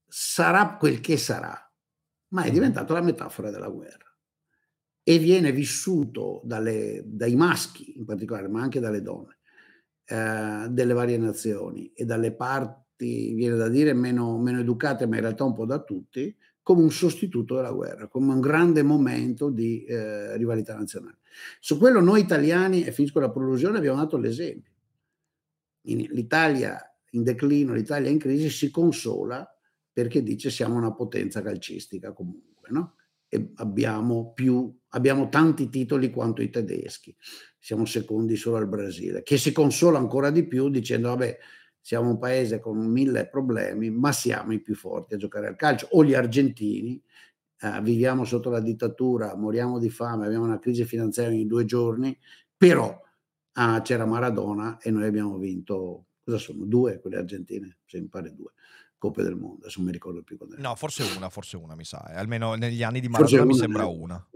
Sarà 0.07 0.77
quel 0.77 1.01
che 1.01 1.17
sarà 1.17 1.59
ma 2.35 2.43
è 2.43 2.51
diventato 2.51 2.93
la 2.93 3.01
metafora 3.01 3.49
della 3.49 3.69
guerra 3.69 4.13
e 5.01 5.17
viene 5.19 5.53
vissuto 5.53 6.41
dalle, 6.43 7.01
dai 7.05 7.35
maschi 7.35 7.97
in 7.97 8.03
particolare, 8.03 8.49
ma 8.49 8.61
anche 8.61 8.81
dalle 8.81 9.01
donne 9.01 9.37
eh, 10.05 10.67
delle 10.69 10.93
varie 10.93 11.17
nazioni 11.17 11.91
e 11.93 12.03
dalle 12.03 12.33
parti, 12.33 13.33
viene 13.33 13.55
da 13.55 13.69
dire, 13.69 13.93
meno, 13.93 14.37
meno 14.37 14.59
educate, 14.59 15.07
ma 15.07 15.15
in 15.15 15.21
realtà 15.21 15.45
un 15.45 15.53
po' 15.53 15.65
da 15.65 15.81
tutti, 15.81 16.35
come 16.61 16.81
un 16.81 16.91
sostituto 16.91 17.55
della 17.55 17.71
guerra, 17.71 18.07
come 18.07 18.33
un 18.33 18.41
grande 18.41 18.83
momento 18.83 19.49
di 19.49 19.85
eh, 19.85 20.35
rivalità 20.35 20.75
nazionale. 20.75 21.19
Su 21.59 21.77
quello 21.77 22.01
noi 22.01 22.19
italiani, 22.21 22.83
e 22.83 22.91
finisco 22.91 23.19
la 23.19 23.31
prolusione, 23.31 23.77
abbiamo 23.77 23.97
dato 23.97 24.17
l'esempio. 24.17 24.73
In, 25.87 25.99
L'Italia 26.09 26.79
in 27.11 27.23
declino, 27.23 27.73
l'Italia 27.73 28.09
in 28.09 28.17
crisi 28.17 28.49
si 28.49 28.69
consola 28.71 29.47
perché 29.95 30.21
dice 30.21 30.49
siamo 30.49 30.75
una 30.75 30.93
potenza 30.93 31.41
calcistica 31.41 32.11
comunque, 32.11 32.67
no? 32.69 32.95
E 33.29 33.53
abbiamo, 33.55 34.33
più, 34.33 34.77
abbiamo 34.89 35.29
tanti 35.29 35.69
titoli 35.69 36.11
quanto 36.11 36.41
i 36.41 36.49
tedeschi, 36.49 37.15
siamo 37.57 37.85
secondi 37.85 38.35
solo 38.35 38.57
al 38.57 38.67
Brasile, 38.67 39.23
che 39.23 39.37
si 39.37 39.53
consola 39.53 39.97
ancora 39.97 40.31
di 40.31 40.45
più 40.45 40.67
dicendo 40.67 41.07
vabbè 41.07 41.37
siamo 41.79 42.09
un 42.09 42.17
paese 42.17 42.59
con 42.59 42.77
mille 42.85 43.29
problemi, 43.29 43.89
ma 43.89 44.11
siamo 44.11 44.51
i 44.51 44.59
più 44.59 44.75
forti 44.75 45.13
a 45.13 45.17
giocare 45.17 45.47
al 45.47 45.55
calcio, 45.55 45.87
o 45.91 46.03
gli 46.03 46.13
argentini, 46.13 47.01
eh, 47.61 47.81
viviamo 47.81 48.25
sotto 48.25 48.49
la 48.49 48.59
dittatura, 48.59 49.37
moriamo 49.37 49.79
di 49.79 49.89
fame, 49.89 50.25
abbiamo 50.25 50.43
una 50.43 50.59
crisi 50.59 50.83
finanziaria 50.83 51.39
in 51.39 51.47
due 51.47 51.63
giorni, 51.63 52.17
però 52.57 52.99
ah, 53.53 53.81
c'era 53.81 54.05
Maradona 54.05 54.77
e 54.81 54.91
noi 54.91 55.05
abbiamo 55.05 55.37
vinto, 55.37 56.07
cosa 56.21 56.37
sono? 56.37 56.65
Due 56.65 56.99
quelle 56.99 57.15
argentine, 57.15 57.77
se 57.85 58.01
mi 58.01 58.09
due 58.09 58.51
Coppe 59.05 59.21
del 59.21 59.35
Mondo, 59.35 59.61
adesso 59.61 59.77
non 59.77 59.87
mi 59.87 59.93
ricordo 59.93 60.23
più 60.23 60.35
quando 60.35 60.55
No, 60.57 60.75
forse 60.75 61.03
una, 61.15 61.29
forse 61.29 61.57
una 61.57 61.75
mi 61.75 61.83
sa, 61.83 62.11
eh. 62.11 62.15
almeno 62.15 62.55
negli 62.55 62.81
anni 62.81 62.99
di 62.99 63.07
Maradona 63.07 63.45
mi 63.45 63.53
sembra 63.53 63.83
eh. 63.83 63.85
una. 63.85 64.27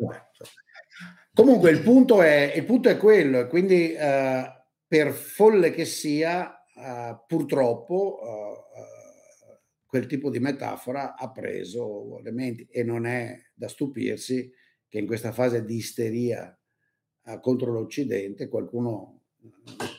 Comunque 1.34 1.72
il 1.72 1.82
punto 1.82 2.22
è, 2.22 2.54
il 2.56 2.66
punto 2.66 2.88
è 2.90 2.98
quello, 2.98 3.48
quindi 3.48 3.96
uh, 3.98 4.44
per 4.88 5.12
folle 5.12 5.72
che 5.72 5.86
sia, 5.86 6.54
uh, 6.76 7.26
purtroppo 7.26 8.20
uh, 8.22 9.88
quel 9.88 10.06
tipo 10.06 10.30
di 10.30 10.40
metafora 10.40 11.16
ha 11.16 11.32
preso 11.32 12.20
le 12.22 12.32
menti 12.32 12.68
e 12.70 12.84
non 12.84 13.08
è 13.08 13.36
da 13.56 13.68
stupirsi 13.68 14.52
che 14.88 15.00
in 15.00 15.08
questa 15.08 15.32
fase 15.32 15.66
di 15.66 15.78
isteria 15.78 16.54
contro 17.42 17.72
l'Occidente 17.72 18.48
qualcuno, 18.48 19.22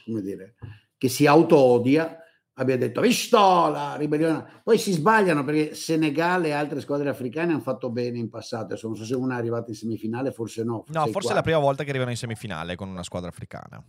come 0.04 0.20
dire, 0.20 0.54
che 0.96 1.08
si 1.08 1.26
auto-odia 1.26 2.18
abbia 2.60 2.76
detto 2.76 3.00
visto 3.00 3.38
la 3.38 3.96
ribellione 3.96 4.60
poi 4.62 4.78
si 4.78 4.92
sbagliano 4.92 5.44
perché 5.44 5.74
Senegal 5.74 6.44
e 6.44 6.52
altre 6.52 6.80
squadre 6.80 7.08
africane 7.08 7.52
hanno 7.52 7.60
fatto 7.60 7.90
bene 7.90 8.18
in 8.18 8.28
passato. 8.28 8.64
Adesso 8.64 8.86
non 8.86 8.96
so 8.96 9.04
se 9.04 9.14
una 9.14 9.36
è 9.36 9.38
arrivata 9.38 9.70
in 9.70 9.76
semifinale 9.76 10.30
forse 10.30 10.62
no 10.62 10.84
forse 10.84 10.98
no 10.98 11.06
forse 11.06 11.30
è 11.30 11.34
la 11.34 11.42
prima 11.42 11.58
volta 11.58 11.82
che 11.82 11.90
arrivano 11.90 12.10
in 12.10 12.16
semifinale 12.16 12.76
con 12.76 12.88
una 12.88 13.02
squadra 13.02 13.28
africana. 13.28 13.82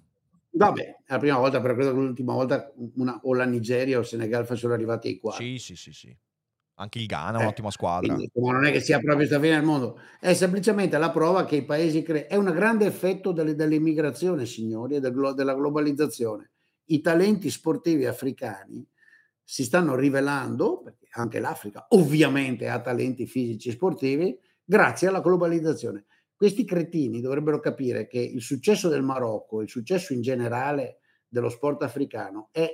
Vabbè 0.54 0.82
è 0.82 1.12
la 1.12 1.20
prima 1.20 1.38
volta 1.38 1.62
però 1.62 1.74
credo 1.74 1.92
che 1.92 1.98
l'ultima 1.98 2.34
volta 2.34 2.72
una, 2.96 3.20
o 3.24 3.34
la 3.34 3.46
Nigeria 3.46 3.98
o 3.98 4.02
il 4.02 4.06
Senegal 4.06 4.46
fossero 4.46 4.74
arrivati 4.74 5.10
ai 5.10 5.20
quarti. 5.20 5.58
Sì 5.58 5.76
sì 5.76 5.76
sì 5.76 5.92
sì. 5.92 6.18
Anche 6.76 6.98
il 6.98 7.06
Ghana 7.06 7.38
è 7.38 7.42
eh, 7.42 7.44
un'ottima 7.44 7.70
squadra. 7.70 8.16
quindi, 8.16 8.32
non 8.34 8.66
è 8.66 8.72
che 8.72 8.80
sia 8.80 8.98
proprio 8.98 9.18
questa 9.18 9.40
fine 9.40 9.56
del 9.56 9.64
mondo. 9.64 10.00
È 10.20 10.34
semplicemente 10.34 10.98
la 10.98 11.12
prova 11.12 11.46
che 11.46 11.58
i 11.58 11.66
paesi 11.66 12.02
cre- 12.02 12.26
è 12.26 12.38
un 12.38 12.46
grande 12.46 12.86
effetto 12.86 13.34
delle, 13.34 13.54
dell'immigrazione 13.54 14.48
signori 14.48 14.96
e 14.96 15.00
del, 15.00 15.34
della 15.36 15.54
globalizzazione 15.54 16.52
i 16.86 17.02
talenti 17.02 17.50
sportivi 17.50 18.06
africani 18.06 18.88
si 19.44 19.64
stanno 19.64 19.96
rivelando, 19.96 20.82
perché 20.82 21.08
anche 21.12 21.40
l'Africa 21.40 21.86
ovviamente 21.90 22.70
ha 22.70 22.80
talenti 22.82 23.26
fisici 23.26 23.72
sportivi, 23.72 24.38
grazie 24.64 25.08
alla 25.08 25.22
globalizzazione. 25.22 26.06
Questi 26.36 26.66
cretini 26.66 27.22
dovrebbero 27.22 27.60
capire 27.60 28.08
che 28.08 28.20
il 28.20 28.42
successo 28.42 28.88
del 28.88 29.04
Marocco, 29.04 29.62
il 29.62 29.70
successo 29.70 30.14
in 30.14 30.22
generale 30.22 31.00
dello 31.28 31.50
sport 31.50 31.84
africano 31.84 32.50
è 32.52 32.74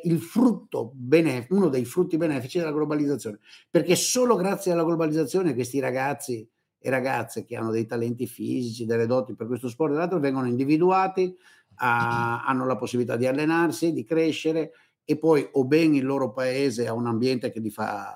benef- 0.93 1.51
uno 1.51 1.69
dei 1.69 1.85
frutti 1.85 2.17
benefici 2.17 2.57
della 2.57 2.71
globalizzazione, 2.71 3.39
perché 3.69 3.95
solo 3.95 4.35
grazie 4.35 4.71
alla 4.71 4.83
globalizzazione 4.83 5.53
questi 5.53 5.79
ragazzi 5.79 6.49
e 6.79 6.89
ragazze 6.89 7.43
che 7.43 7.55
hanno 7.55 7.71
dei 7.71 7.85
talenti 7.85 8.25
fisici, 8.25 8.85
delle 8.85 9.05
doti 9.05 9.35
per 9.35 9.47
questo 9.47 9.67
sport 9.67 9.93
e 9.93 9.97
l'altro 9.97 10.19
vengono 10.19 10.47
individuati, 10.47 11.35
a, 11.77 12.43
hanno 12.45 12.65
la 12.65 12.75
possibilità 12.75 13.15
di 13.15 13.25
allenarsi, 13.25 13.93
di 13.93 14.03
crescere 14.03 14.71
e 15.03 15.17
poi 15.17 15.47
o 15.53 15.65
ben 15.65 15.95
il 15.95 16.05
loro 16.05 16.31
paese 16.31 16.87
ha 16.87 16.93
un 16.93 17.07
ambiente 17.07 17.51
che 17.51 17.59
li 17.59 17.69
fa, 17.69 18.13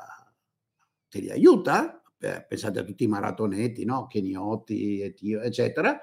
che 1.08 1.20
li 1.20 1.32
aiuta, 1.32 2.02
pensate 2.18 2.80
a 2.80 2.84
tutti 2.84 3.06
i 3.06 3.08
maratonetti, 3.08 3.86
no? 3.86 4.08
Keniotti, 4.08 5.02
eccetera, 5.02 6.00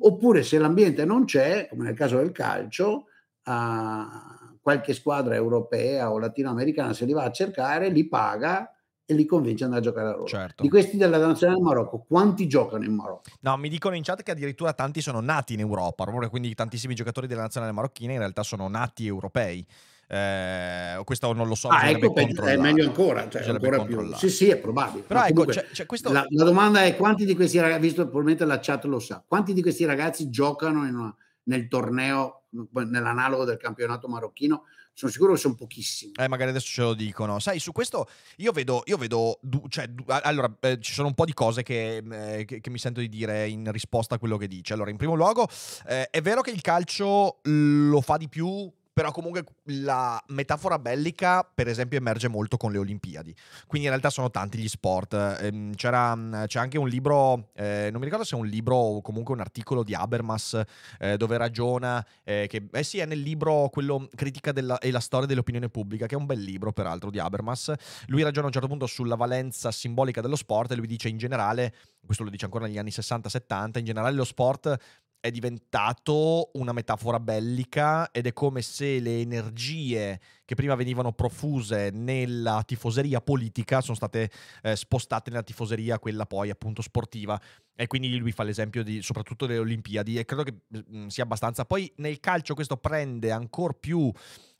oppure 0.00 0.42
se 0.42 0.58
l'ambiente 0.58 1.04
non 1.04 1.24
c'è, 1.24 1.68
come 1.68 1.84
nel 1.84 1.94
caso 1.94 2.16
del 2.16 2.32
calcio, 2.32 3.06
qualche 3.42 4.92
squadra 4.92 5.34
europea 5.34 6.10
o 6.10 6.18
latinoamericana 6.18 6.92
se 6.92 7.04
li 7.04 7.12
va 7.12 7.24
a 7.24 7.30
cercare, 7.30 7.90
li 7.90 8.08
paga 8.08 8.73
e 9.06 9.14
li 9.14 9.26
convince 9.26 9.64
ad 9.64 9.72
andare 9.72 9.86
a 9.88 9.92
giocare 9.92 10.08
a 10.08 10.16
loro. 10.16 10.26
Certo. 10.26 10.62
Di 10.62 10.68
questi 10.68 10.96
della 10.96 11.18
nazionale 11.18 11.58
del 11.58 11.66
Marocco, 11.66 12.04
quanti 12.06 12.46
giocano 12.46 12.84
in 12.84 12.94
Marocco? 12.94 13.30
No, 13.40 13.56
mi 13.56 13.68
dicono 13.68 13.96
in 13.96 14.02
chat 14.02 14.22
che 14.22 14.30
addirittura 14.30 14.72
tanti 14.72 15.00
sono 15.00 15.20
nati 15.20 15.54
in 15.54 15.60
Europa, 15.60 16.04
quindi 16.28 16.54
tantissimi 16.54 16.94
giocatori 16.94 17.26
della 17.26 17.42
nazionale 17.42 17.72
marocchina 17.72 18.12
in 18.12 18.18
realtà 18.18 18.42
sono 18.42 18.68
nati 18.68 19.06
europei. 19.06 19.66
Eh, 20.06 21.00
questo 21.04 21.32
non 21.32 21.48
lo 21.48 21.54
so. 21.54 21.68
Ah, 21.68 21.88
ecco, 21.88 22.14
è 22.14 22.56
meglio 22.56 22.84
ancora, 22.84 23.28
cioè 23.28 23.48
ancora 23.48 23.82
più. 23.84 24.14
Sì, 24.14 24.28
sì, 24.28 24.48
è 24.48 24.58
probabile. 24.58 25.04
Però 25.04 25.20
ecco, 25.20 25.32
comunque, 25.32 25.54
c'è, 25.54 25.66
c'è 25.70 25.86
questo... 25.86 26.12
la, 26.12 26.24
la, 26.28 26.44
domanda 26.44 26.84
è 26.84 26.94
quanti 26.96 27.24
di 27.24 27.34
questi 27.34 27.58
ragazzi, 27.58 27.80
visto 27.80 28.02
probabilmente 28.02 28.44
la 28.44 28.58
chat 28.60 28.84
lo 28.84 28.98
sa, 28.98 29.22
quanti 29.26 29.52
di 29.52 29.62
questi 29.62 29.84
ragazzi 29.84 30.28
giocano 30.28 30.80
una, 30.80 31.14
nel 31.44 31.68
torneo, 31.68 32.42
nell'analogo 32.50 33.44
del 33.44 33.56
campionato 33.56 34.08
marocchino? 34.08 34.64
Sono 34.94 35.10
sicuro 35.10 35.32
che 35.32 35.38
sono 35.40 35.54
pochissimi. 35.54 36.12
Eh, 36.16 36.28
magari 36.28 36.50
adesso 36.50 36.66
ce 36.66 36.82
lo 36.82 36.94
dicono. 36.94 37.40
Sai, 37.40 37.58
su 37.58 37.72
questo 37.72 38.08
io 38.36 38.52
vedo, 38.52 38.82
io 38.86 38.96
vedo, 38.96 39.40
cioè, 39.68 39.90
allora, 40.06 40.56
eh, 40.60 40.78
ci 40.80 40.92
sono 40.92 41.08
un 41.08 41.14
po' 41.14 41.24
di 41.24 41.34
cose 41.34 41.62
che, 41.62 41.96
eh, 41.96 42.44
che, 42.44 42.60
che, 42.60 42.70
mi 42.70 42.78
sento 42.78 43.00
di 43.00 43.08
dire 43.08 43.48
in 43.48 43.70
risposta 43.72 44.14
a 44.14 44.18
quello 44.18 44.36
che 44.36 44.46
dice. 44.46 44.72
Allora, 44.72 44.90
in 44.90 44.96
primo 44.96 45.14
luogo, 45.14 45.48
eh, 45.88 46.08
è 46.08 46.22
vero 46.22 46.40
che 46.40 46.50
il 46.50 46.60
calcio 46.60 47.40
lo 47.42 48.00
fa 48.00 48.16
di 48.16 48.28
più 48.28 48.72
però 48.94 49.10
comunque 49.10 49.44
la 49.64 50.22
metafora 50.28 50.78
bellica, 50.78 51.42
per 51.42 51.66
esempio, 51.66 51.98
emerge 51.98 52.28
molto 52.28 52.56
con 52.56 52.70
le 52.70 52.78
Olimpiadi. 52.78 53.34
Quindi 53.66 53.88
in 53.88 53.92
realtà 53.92 54.08
sono 54.08 54.30
tanti 54.30 54.56
gli 54.56 54.68
sport. 54.68 55.14
Ehm, 55.40 55.74
c'era, 55.74 56.16
c'è 56.46 56.60
anche 56.60 56.78
un 56.78 56.88
libro, 56.88 57.50
eh, 57.54 57.88
non 57.90 57.98
mi 57.98 58.04
ricordo 58.04 58.24
se 58.24 58.36
è 58.36 58.38
un 58.38 58.46
libro 58.46 58.76
o 58.76 59.02
comunque 59.02 59.34
un 59.34 59.40
articolo 59.40 59.82
di 59.82 59.94
Habermas 59.94 60.62
eh, 61.00 61.16
dove 61.16 61.36
ragiona, 61.36 62.06
eh, 62.22 62.46
che 62.48 62.68
eh 62.70 62.82
sì, 62.84 62.98
è 62.98 63.04
nel 63.04 63.18
libro 63.18 63.68
quello 63.68 64.08
Critica 64.14 64.52
della, 64.52 64.78
e 64.78 64.92
la 64.92 65.00
storia 65.00 65.26
dell'opinione 65.26 65.68
pubblica, 65.68 66.06
che 66.06 66.14
è 66.14 66.18
un 66.18 66.26
bel 66.26 66.40
libro 66.40 66.72
peraltro 66.72 67.10
di 67.10 67.18
Habermas. 67.18 67.72
Lui 68.06 68.22
ragiona 68.22 68.44
a 68.44 68.46
un 68.46 68.52
certo 68.52 68.68
punto 68.68 68.86
sulla 68.86 69.16
valenza 69.16 69.72
simbolica 69.72 70.20
dello 70.20 70.36
sport 70.36 70.70
e 70.70 70.76
lui 70.76 70.86
dice 70.86 71.08
in 71.08 71.18
generale, 71.18 71.74
questo 72.06 72.22
lo 72.22 72.30
dice 72.30 72.44
ancora 72.44 72.66
negli 72.66 72.78
anni 72.78 72.90
60-70, 72.90 73.78
in 73.78 73.84
generale 73.84 74.14
lo 74.14 74.24
sport 74.24 74.78
è 75.24 75.30
diventato 75.30 76.50
una 76.52 76.74
metafora 76.74 77.18
bellica 77.18 78.10
ed 78.10 78.26
è 78.26 78.34
come 78.34 78.60
se 78.60 79.00
le 79.00 79.20
energie 79.20 80.20
che 80.44 80.54
prima 80.54 80.74
venivano 80.74 81.12
profuse 81.12 81.88
nella 81.94 82.62
tifoseria 82.62 83.22
politica 83.22 83.80
sono 83.80 83.96
state 83.96 84.30
eh, 84.60 84.76
spostate 84.76 85.30
nella 85.30 85.42
tifoseria 85.42 85.98
quella 85.98 86.26
poi 86.26 86.50
appunto 86.50 86.82
sportiva. 86.82 87.40
E 87.74 87.86
quindi 87.86 88.14
lui 88.18 88.32
fa 88.32 88.42
l'esempio 88.42 88.82
di 88.82 89.00
soprattutto 89.00 89.46
delle 89.46 89.60
Olimpiadi 89.60 90.18
e 90.18 90.26
credo 90.26 90.42
che 90.42 90.54
mh, 90.68 90.78
mm, 90.94 91.06
sia 91.06 91.22
abbastanza. 91.22 91.64
Poi 91.64 91.90
nel 91.96 92.20
calcio 92.20 92.52
questo 92.52 92.76
prende 92.76 93.30
ancora 93.30 93.72
più 93.72 94.12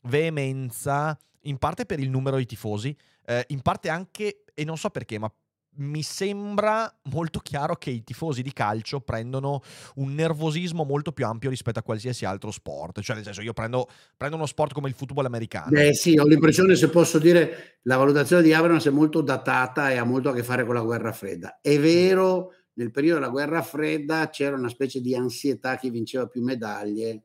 veemenza 0.07 1.15
in 1.41 1.59
parte 1.59 1.85
per 1.85 1.99
il 1.99 2.09
numero 2.09 2.37
di 2.37 2.45
tifosi 2.47 2.97
eh, 3.27 3.45
in 3.49 3.61
parte 3.61 3.89
anche 3.89 4.45
e 4.51 4.63
non 4.63 4.77
so 4.77 4.89
perché 4.89 5.19
ma 5.19 5.31
mi 5.77 6.03
sembra 6.03 6.93
molto 7.11 7.39
chiaro 7.39 7.75
che 7.75 7.89
i 7.89 8.03
tifosi 8.03 8.41
di 8.41 8.53
calcio 8.53 9.01
prendono 9.01 9.61
un 9.95 10.13
nervosismo 10.13 10.83
molto 10.83 11.11
più 11.11 11.25
ampio 11.25 11.49
rispetto 11.49 11.79
a 11.79 11.83
qualsiasi 11.83 12.25
altro 12.25 12.51
sport. 12.51 13.01
Cioè, 13.01 13.15
nel 13.15 13.25
senso, 13.25 13.41
io 13.41 13.53
prendo, 13.53 13.87
prendo 14.15 14.35
uno 14.35 14.45
sport 14.45 14.73
come 14.73 14.89
il 14.89 14.95
football 14.95 15.25
americano. 15.25 15.69
Beh, 15.69 15.93
sì, 15.93 16.17
ho 16.17 16.25
l'impressione, 16.25 16.75
se 16.75 16.89
posso 16.89 17.19
dire, 17.19 17.79
la 17.83 17.97
valutazione 17.97 18.41
di 18.41 18.53
Abrams 18.53 18.85
è 18.85 18.91
molto 18.91 19.21
datata 19.21 19.91
e 19.91 19.97
ha 19.97 20.03
molto 20.03 20.29
a 20.29 20.33
che 20.33 20.43
fare 20.43 20.65
con 20.65 20.75
la 20.75 20.81
guerra 20.81 21.11
fredda. 21.11 21.59
È 21.61 21.79
vero, 21.79 22.53
nel 22.73 22.91
periodo 22.91 23.19
della 23.19 23.31
guerra 23.31 23.61
fredda 23.61 24.29
c'era 24.29 24.55
una 24.55 24.69
specie 24.69 25.01
di 25.01 25.15
ansietà 25.15 25.77
chi 25.77 25.89
vinceva 25.89 26.27
più 26.27 26.41
medaglie 26.41 27.23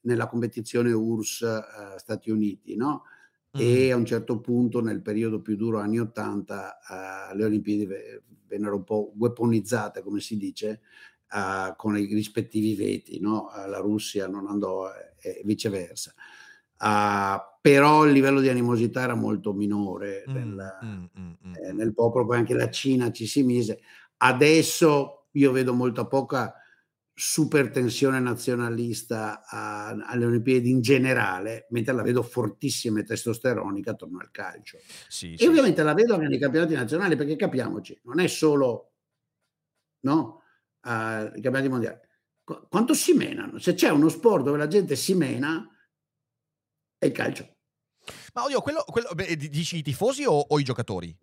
nella 0.00 0.26
competizione 0.26 0.92
URSS 0.92 1.40
uh, 1.40 1.98
Stati 1.98 2.30
Uniti, 2.30 2.76
no? 2.76 3.04
E 3.58 3.90
a 3.92 3.96
un 3.96 4.04
certo 4.04 4.40
punto 4.40 4.80
nel 4.80 5.02
periodo 5.02 5.40
più 5.40 5.56
duro 5.56 5.78
anni 5.78 5.98
80 5.98 6.78
uh, 6.88 7.32
eh, 7.32 7.36
le 7.36 7.44
Olimpiadi 7.44 7.88
vennero 8.46 8.76
un 8.76 8.84
po' 8.84 9.12
weaponizzate 9.16 10.02
come 10.02 10.20
si 10.20 10.36
dice 10.36 10.80
uh, 11.32 11.74
con 11.76 11.96
i 11.96 12.04
rispettivi 12.06 12.74
veti 12.74 13.20
no? 13.20 13.48
uh, 13.52 13.68
la 13.68 13.78
Russia 13.78 14.28
non 14.28 14.46
andò 14.46 14.88
e 15.26 15.42
viceversa. 15.44 16.14
Però 17.60 18.04
il 18.04 18.12
livello 18.12 18.40
di 18.40 18.48
animosità 18.48 19.02
era 19.02 19.14
molto 19.14 19.52
minore 19.52 20.24
mm, 20.28 20.32
nel, 20.32 20.78
mm, 20.84 21.04
mm, 21.18 21.32
mm, 21.48 21.54
eh, 21.54 21.72
nel 21.72 21.94
popolo 21.94 22.26
poi 22.26 22.36
anche 22.36 22.54
la 22.54 22.70
Cina 22.70 23.10
ci 23.10 23.26
si 23.26 23.42
mise. 23.42 23.80
Adesso 24.18 25.26
io 25.32 25.52
vedo 25.52 25.74
molta 25.74 26.06
poca 26.06 26.54
super 27.18 27.70
tensione 27.70 28.20
nazionalista 28.20 29.42
a, 29.46 29.86
alle 29.86 30.26
Olimpiadi 30.26 30.68
in 30.68 30.82
generale, 30.82 31.66
mentre 31.70 31.94
la 31.94 32.02
vedo 32.02 32.22
fortissima 32.22 33.00
e 33.00 33.04
testosteronica 33.04 33.92
attorno 33.92 34.18
al 34.18 34.30
calcio. 34.30 34.78
Sì, 35.08 35.32
e 35.32 35.38
sì, 35.38 35.46
ovviamente 35.46 35.80
sì. 35.80 35.86
la 35.86 35.94
vedo 35.94 36.12
anche 36.12 36.28
nei 36.28 36.38
campionati 36.38 36.74
nazionali, 36.74 37.16
perché 37.16 37.36
capiamoci, 37.36 37.98
non 38.04 38.20
è 38.20 38.26
solo 38.26 38.92
no, 40.00 40.42
uh, 40.82 40.90
i 40.90 41.40
campionati 41.40 41.68
mondiali. 41.68 41.98
Qu- 42.44 42.68
quanto 42.68 42.92
si 42.92 43.14
menano? 43.14 43.58
Se 43.58 43.72
c'è 43.72 43.88
uno 43.88 44.10
sport 44.10 44.44
dove 44.44 44.58
la 44.58 44.68
gente 44.68 44.94
si 44.94 45.14
mena, 45.14 45.66
è 46.98 47.06
il 47.06 47.12
calcio. 47.12 47.54
Ma 48.34 48.44
oddio, 48.44 48.60
quello, 48.60 48.84
quello 48.86 49.08
beh, 49.14 49.36
dici 49.36 49.78
i 49.78 49.82
tifosi 49.82 50.24
o, 50.24 50.34
o 50.34 50.60
i 50.60 50.62
giocatori? 50.62 51.16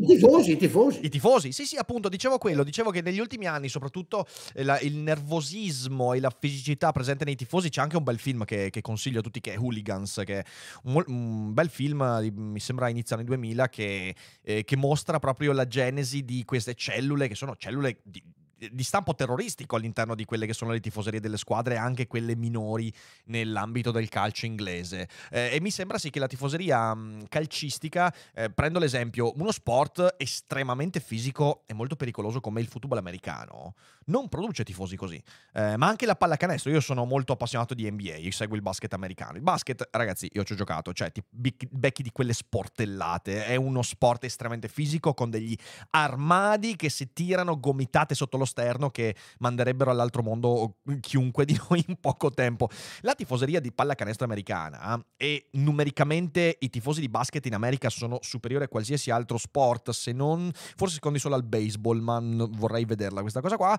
I 0.00 0.06
tifosi, 0.06 0.52
i 0.52 0.56
tifosi. 0.56 1.00
I 1.04 1.08
tifosi, 1.08 1.52
sì, 1.52 1.66
sì, 1.66 1.76
appunto, 1.76 2.08
dicevo 2.08 2.38
quello. 2.38 2.62
Dicevo 2.62 2.90
che 2.90 3.02
negli 3.02 3.18
ultimi 3.18 3.46
anni, 3.46 3.68
soprattutto 3.68 4.26
eh, 4.54 4.62
la, 4.62 4.78
il 4.80 4.96
nervosismo 4.96 6.12
e 6.12 6.20
la 6.20 6.30
fisicità 6.30 6.92
presente 6.92 7.24
nei 7.24 7.34
tifosi, 7.34 7.68
c'è 7.68 7.80
anche 7.80 7.96
un 7.96 8.04
bel 8.04 8.18
film 8.18 8.44
che, 8.44 8.70
che 8.70 8.80
consiglio 8.80 9.18
a 9.18 9.22
tutti, 9.22 9.40
che 9.40 9.54
è 9.54 9.58
Hooligans, 9.58 10.22
che 10.24 10.38
è 10.38 10.44
un, 10.84 11.02
un 11.06 11.52
bel 11.52 11.68
film, 11.68 12.30
mi 12.32 12.60
sembra 12.60 12.88
inizia 12.88 13.16
anni 13.16 13.24
2000, 13.24 13.68
che, 13.68 14.14
eh, 14.42 14.64
che, 14.64 14.76
mostra 14.76 15.18
proprio 15.18 15.50
la 15.50 15.66
genesi 15.66 16.24
di 16.24 16.44
queste 16.44 16.74
cellule, 16.74 17.26
che 17.26 17.34
sono 17.34 17.56
cellule 17.56 17.98
di, 18.04 18.22
di 18.58 18.82
stampo 18.82 19.14
terroristico 19.14 19.76
all'interno 19.76 20.14
di 20.14 20.24
quelle 20.24 20.46
che 20.46 20.52
sono 20.52 20.72
le 20.72 20.80
tifoserie 20.80 21.20
delle 21.20 21.36
squadre, 21.36 21.76
anche 21.76 22.06
quelle 22.06 22.34
minori 22.34 22.92
nell'ambito 23.26 23.90
del 23.90 24.08
calcio 24.08 24.46
inglese. 24.46 25.08
Eh, 25.30 25.50
e 25.54 25.60
mi 25.60 25.70
sembra 25.70 25.98
sì 25.98 26.10
che 26.10 26.18
la 26.18 26.26
tifoseria 26.26 26.94
mh, 26.94 27.28
calcistica, 27.28 28.12
eh, 28.34 28.50
prendo 28.50 28.78
l'esempio, 28.78 29.32
uno 29.36 29.52
sport 29.52 30.14
estremamente 30.18 31.00
fisico 31.00 31.62
e 31.66 31.74
molto 31.74 31.96
pericoloso 31.96 32.40
come 32.40 32.60
il 32.60 32.66
football 32.66 32.98
americano, 32.98 33.74
non 34.08 34.28
produce 34.28 34.64
tifosi 34.64 34.96
così. 34.96 35.22
Eh, 35.52 35.76
ma 35.76 35.86
anche 35.86 36.06
la 36.06 36.16
pallacanestro, 36.16 36.70
io 36.70 36.80
sono 36.80 37.04
molto 37.04 37.32
appassionato 37.32 37.74
di 37.74 37.90
NBA, 37.90 38.16
io 38.16 38.30
seguo 38.30 38.56
il 38.56 38.62
basket 38.62 38.92
americano. 38.92 39.36
Il 39.36 39.42
basket, 39.42 39.88
ragazzi, 39.92 40.28
io 40.32 40.44
ci 40.44 40.52
ho 40.52 40.56
giocato, 40.56 40.92
cioè 40.92 41.10
ti 41.12 41.22
becchi 41.30 42.02
di 42.02 42.10
quelle 42.10 42.32
sportellate, 42.32 43.44
è 43.46 43.56
uno 43.56 43.82
sport 43.82 44.24
estremamente 44.24 44.68
fisico 44.68 45.14
con 45.14 45.30
degli 45.30 45.56
armadi 45.90 46.76
che 46.76 46.88
si 46.90 47.12
tirano 47.12 47.58
gomitate 47.58 48.14
sotto 48.14 48.36
lo 48.36 48.44
sterno 48.44 48.90
che 48.90 49.14
manderebbero 49.38 49.90
all'altro 49.90 50.22
mondo 50.22 50.76
chiunque 51.00 51.44
di 51.44 51.58
noi 51.68 51.84
in 51.86 51.96
poco 52.00 52.30
tempo. 52.30 52.68
La 53.00 53.14
tifoseria 53.14 53.60
di 53.60 53.72
pallacanestro 53.72 54.24
americana 54.24 55.02
e 55.16 55.48
numericamente 55.52 56.56
i 56.60 56.70
tifosi 56.70 57.00
di 57.00 57.08
basket 57.08 57.44
in 57.46 57.54
America 57.54 57.88
sono 57.88 58.18
superiori 58.20 58.64
a 58.64 58.68
qualsiasi 58.68 59.10
altro 59.10 59.38
sport, 59.38 59.90
se 59.90 60.12
non 60.12 60.50
forse 60.52 60.94
secondi 60.94 61.18
solo 61.18 61.34
al 61.34 61.44
baseball, 61.44 62.00
ma 62.00 62.20
vorrei 62.20 62.84
vederla 62.84 63.20
questa 63.20 63.40
cosa 63.40 63.56
qua, 63.56 63.78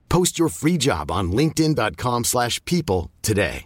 Post 0.11 0.37
your 0.39 0.51
free 0.51 0.75
job 0.75 1.09
on 1.09 1.29
linkedin.com/people 1.29 3.11
today. 3.21 3.63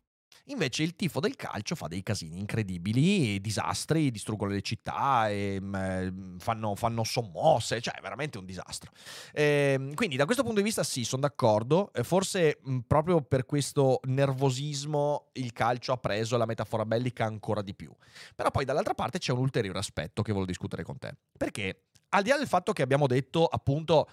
Invece 0.50 0.84
il 0.84 0.96
tifo 0.96 1.20
del 1.20 1.36
calcio 1.36 1.74
fa 1.74 1.88
dei 1.88 2.04
casini 2.04 2.38
incredibili, 2.38 3.42
disastri, 3.42 4.12
distruggono 4.12 4.52
le 4.52 4.62
città, 4.62 5.28
e, 5.28 5.60
mh, 5.60 6.38
fanno, 6.38 6.76
fanno, 6.76 7.04
sommosse, 7.04 7.82
cioè 7.82 7.96
è 7.96 8.00
veramente 8.00 8.38
un 8.38 8.46
disastro. 8.46 8.92
E, 9.34 9.74
ehm, 9.74 9.96
quindi 9.96 10.18
da 10.18 10.26
questo 10.26 10.44
punto 10.44 10.60
di 10.60 10.66
vista 10.66 10.84
sì, 10.84 11.04
sono 11.04 11.24
d'accordo, 11.24 11.90
forse 12.04 12.60
mh, 12.62 12.78
proprio 12.86 13.24
per 13.24 13.48
questo 13.48 14.00
nervosismo 14.04 15.30
il 15.34 15.52
calcio 15.52 15.94
ha 15.94 15.98
preso 15.98 16.38
la 16.38 16.46
metafora 16.46 16.86
bellica 16.86 17.26
ancora 17.26 17.64
di 17.64 17.74
più. 17.74 17.92
Però 18.36 18.52
poi 18.52 18.66
dall'altra 18.66 18.94
parte 18.94 19.18
c'è 19.18 19.32
un 19.32 19.40
ulteriore 19.40 19.80
aspetto 19.80 20.22
che 20.22 20.32
voglio 20.32 20.46
discutere 20.46 20.84
con 20.84 21.00
te, 21.00 21.12
perché 21.36 21.86
al 22.10 22.24
di 22.24 22.30
là 22.30 22.38
del 22.38 22.48
fatto 22.48 22.72
che 22.72 22.82
abbiamo 22.82 23.08
detto 23.08 23.46
appunto 23.46 24.08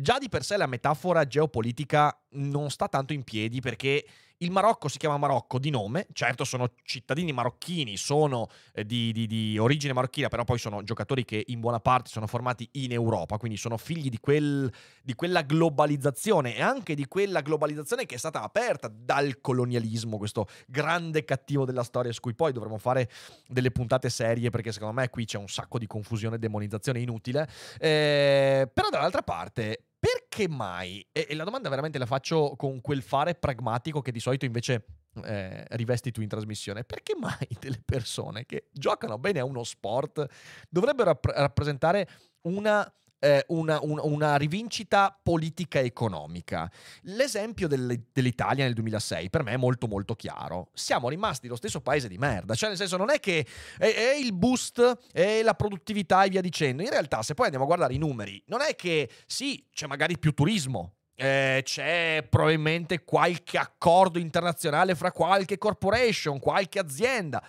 già 0.00 0.18
di 0.18 0.28
per 0.28 0.42
sé 0.42 0.56
la 0.56 0.66
metafora 0.66 1.26
geopolitica 1.26 2.18
non 2.36 2.70
sta 2.70 2.88
tanto 2.88 3.12
in 3.12 3.24
piedi 3.24 3.60
perché 3.60 4.04
il 4.38 4.50
Marocco 4.50 4.88
si 4.88 4.98
chiama 4.98 5.16
Marocco 5.16 5.58
di 5.58 5.70
nome, 5.70 6.06
certo 6.12 6.44
sono 6.44 6.72
cittadini 6.82 7.32
marocchini, 7.32 7.96
sono 7.96 8.48
eh, 8.74 8.84
di, 8.84 9.10
di, 9.12 9.26
di, 9.26 9.56
origine 9.56 9.94
marocchina, 9.94 10.28
però 10.28 10.44
poi 10.44 10.58
sono 10.58 10.82
giocatori 10.82 11.24
che 11.24 11.42
in 11.46 11.60
buona 11.60 11.80
parte 11.80 12.10
sono 12.10 12.26
formati 12.26 12.68
in 12.72 12.92
Europa, 12.92 13.38
quindi 13.38 13.56
sono 13.56 13.78
figli 13.78 14.10
di, 14.10 14.18
quel, 14.18 14.70
di 15.02 15.14
quella 15.14 15.40
globalizzazione 15.40 16.54
e 16.54 16.60
anche 16.60 16.94
di 16.94 17.06
quella 17.06 17.40
globalizzazione 17.40 18.04
che 18.04 18.16
è 18.16 18.18
stata 18.18 18.42
aperta 18.42 18.88
dal 18.88 19.40
colonialismo, 19.40 20.18
questo 20.18 20.46
grande 20.66 21.24
cattivo 21.24 21.64
della 21.64 21.82
storia 21.82 22.12
su 22.12 22.20
cui 22.20 22.34
poi 22.34 22.52
dovremo 22.52 22.76
fare 22.76 23.10
delle 23.48 23.70
puntate 23.70 24.10
serie 24.10 24.50
perché 24.50 24.70
secondo 24.70 25.00
me 25.00 25.08
qui 25.08 25.24
c'è 25.24 25.38
un 25.38 25.48
sacco 25.48 25.78
di 25.78 25.86
confusione 25.86 26.36
e 26.36 26.38
demonizzazione 26.38 27.00
inutile. 27.00 27.48
Eh, 27.78 28.68
però 28.70 28.90
dall'altra 28.90 29.22
parte 29.22 29.85
perché 29.98 30.48
mai? 30.48 31.06
E, 31.12 31.26
e, 31.28 31.34
la 31.34 31.44
domanda 31.44 31.68
veramente 31.68 31.98
la 31.98 32.06
faccio 32.06 32.54
con 32.56 32.80
quel 32.80 33.02
fare 33.02 33.34
pragmatico 33.34 34.00
che 34.00 34.12
di 34.12 34.20
solito 34.20 34.44
invece 34.44 34.84
eh, 35.24 35.64
rivesti 35.70 36.10
tu 36.10 36.20
in 36.20 36.28
trasmissione. 36.28 36.84
Perché 36.84 37.14
mai 37.18 37.48
delle 37.58 37.80
persone 37.84 38.46
che 38.46 38.68
giocano 38.72 39.18
bene 39.18 39.40
a 39.40 39.44
uno 39.44 39.64
sport 39.64 40.26
dovrebbero 40.68 41.10
rapp- 41.10 41.26
rappresentare 41.26 42.08
una 42.42 42.90
eh, 43.18 43.44
una, 43.48 43.78
un, 43.82 43.98
una, 44.02 44.36
rivincita 44.36 45.18
politica 45.22 45.80
economica. 45.80 46.70
L'esempio 47.02 47.68
del, 47.68 48.08
dell'Italia 48.12 48.64
nel 48.64 48.74
2006 48.74 49.30
per 49.30 49.42
me 49.42 49.52
è 49.52 49.56
molto 49.56 49.86
molto 49.86 50.14
chiaro. 50.14 50.68
Siamo 50.74 51.08
rimasti 51.08 51.48
lo 51.48 51.56
stesso 51.56 51.80
paese 51.80 52.08
di 52.08 52.18
merda, 52.18 52.54
cioè 52.54 52.68
nel 52.68 52.78
senso 52.78 52.96
non 52.96 53.10
è 53.10 53.20
che 53.20 53.46
è, 53.78 53.92
è 53.92 54.14
il 54.14 54.32
boost 54.32 54.98
e 55.12 55.42
la 55.42 55.54
produttività 55.54 56.24
e 56.24 56.28
via 56.28 56.40
dicendo. 56.40 56.82
In 56.82 56.90
realtà 56.90 57.22
se 57.22 57.34
poi 57.34 57.46
andiamo 57.46 57.64
a 57.64 57.68
guardare 57.68 57.94
i 57.94 57.98
numeri, 57.98 58.42
non 58.46 58.60
è 58.60 58.74
che 58.74 59.08
sì, 59.26 59.66
c'è 59.72 59.86
magari 59.86 60.18
più 60.18 60.32
turismo, 60.32 60.94
eh, 61.14 61.62
c'è 61.64 62.26
probabilmente 62.28 63.02
qualche 63.02 63.56
accordo 63.58 64.18
internazionale 64.18 64.94
fra 64.94 65.12
qualche 65.12 65.56
corporation, 65.56 66.38
qualche 66.38 66.78
azienda 66.78 67.42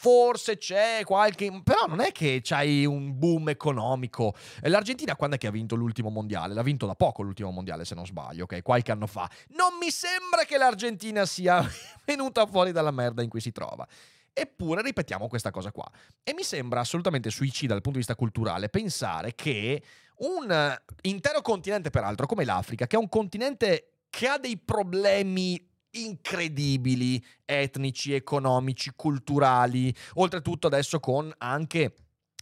forse 0.00 0.56
c'è 0.56 1.02
qualche... 1.04 1.60
però 1.62 1.84
non 1.86 2.00
è 2.00 2.10
che 2.10 2.40
c'hai 2.42 2.86
un 2.86 3.18
boom 3.18 3.50
economico. 3.50 4.34
L'Argentina 4.62 5.14
quando 5.14 5.36
è 5.36 5.38
che 5.38 5.46
ha 5.46 5.50
vinto 5.50 5.74
l'ultimo 5.74 6.08
mondiale? 6.08 6.54
L'ha 6.54 6.62
vinto 6.62 6.86
da 6.86 6.94
poco 6.94 7.20
l'ultimo 7.20 7.50
mondiale 7.50 7.84
se 7.84 7.94
non 7.94 8.06
sbaglio, 8.06 8.44
ok? 8.44 8.62
Qualche 8.62 8.92
anno 8.92 9.06
fa. 9.06 9.28
Non 9.48 9.76
mi 9.78 9.90
sembra 9.90 10.44
che 10.46 10.56
l'Argentina 10.56 11.26
sia 11.26 11.62
venuta 12.06 12.46
fuori 12.46 12.72
dalla 12.72 12.90
merda 12.90 13.22
in 13.22 13.28
cui 13.28 13.40
si 13.40 13.52
trova. 13.52 13.86
Eppure 14.32 14.80
ripetiamo 14.80 15.28
questa 15.28 15.50
cosa 15.50 15.70
qua. 15.70 15.86
E 16.24 16.32
mi 16.32 16.44
sembra 16.44 16.80
assolutamente 16.80 17.28
suicida 17.28 17.74
dal 17.74 17.82
punto 17.82 17.98
di 17.98 18.04
vista 18.06 18.14
culturale 18.14 18.70
pensare 18.70 19.34
che 19.34 19.82
un 20.20 20.78
intero 21.02 21.42
continente, 21.42 21.90
peraltro, 21.90 22.24
come 22.24 22.46
l'Africa, 22.46 22.86
che 22.86 22.96
è 22.96 22.98
un 22.98 23.08
continente 23.10 23.96
che 24.08 24.26
ha 24.28 24.38
dei 24.38 24.56
problemi 24.56 25.69
incredibili, 25.92 27.22
etnici, 27.44 28.12
economici, 28.12 28.92
culturali, 28.94 29.94
oltretutto 30.14 30.66
adesso 30.66 31.00
con 31.00 31.32
anche 31.38 31.94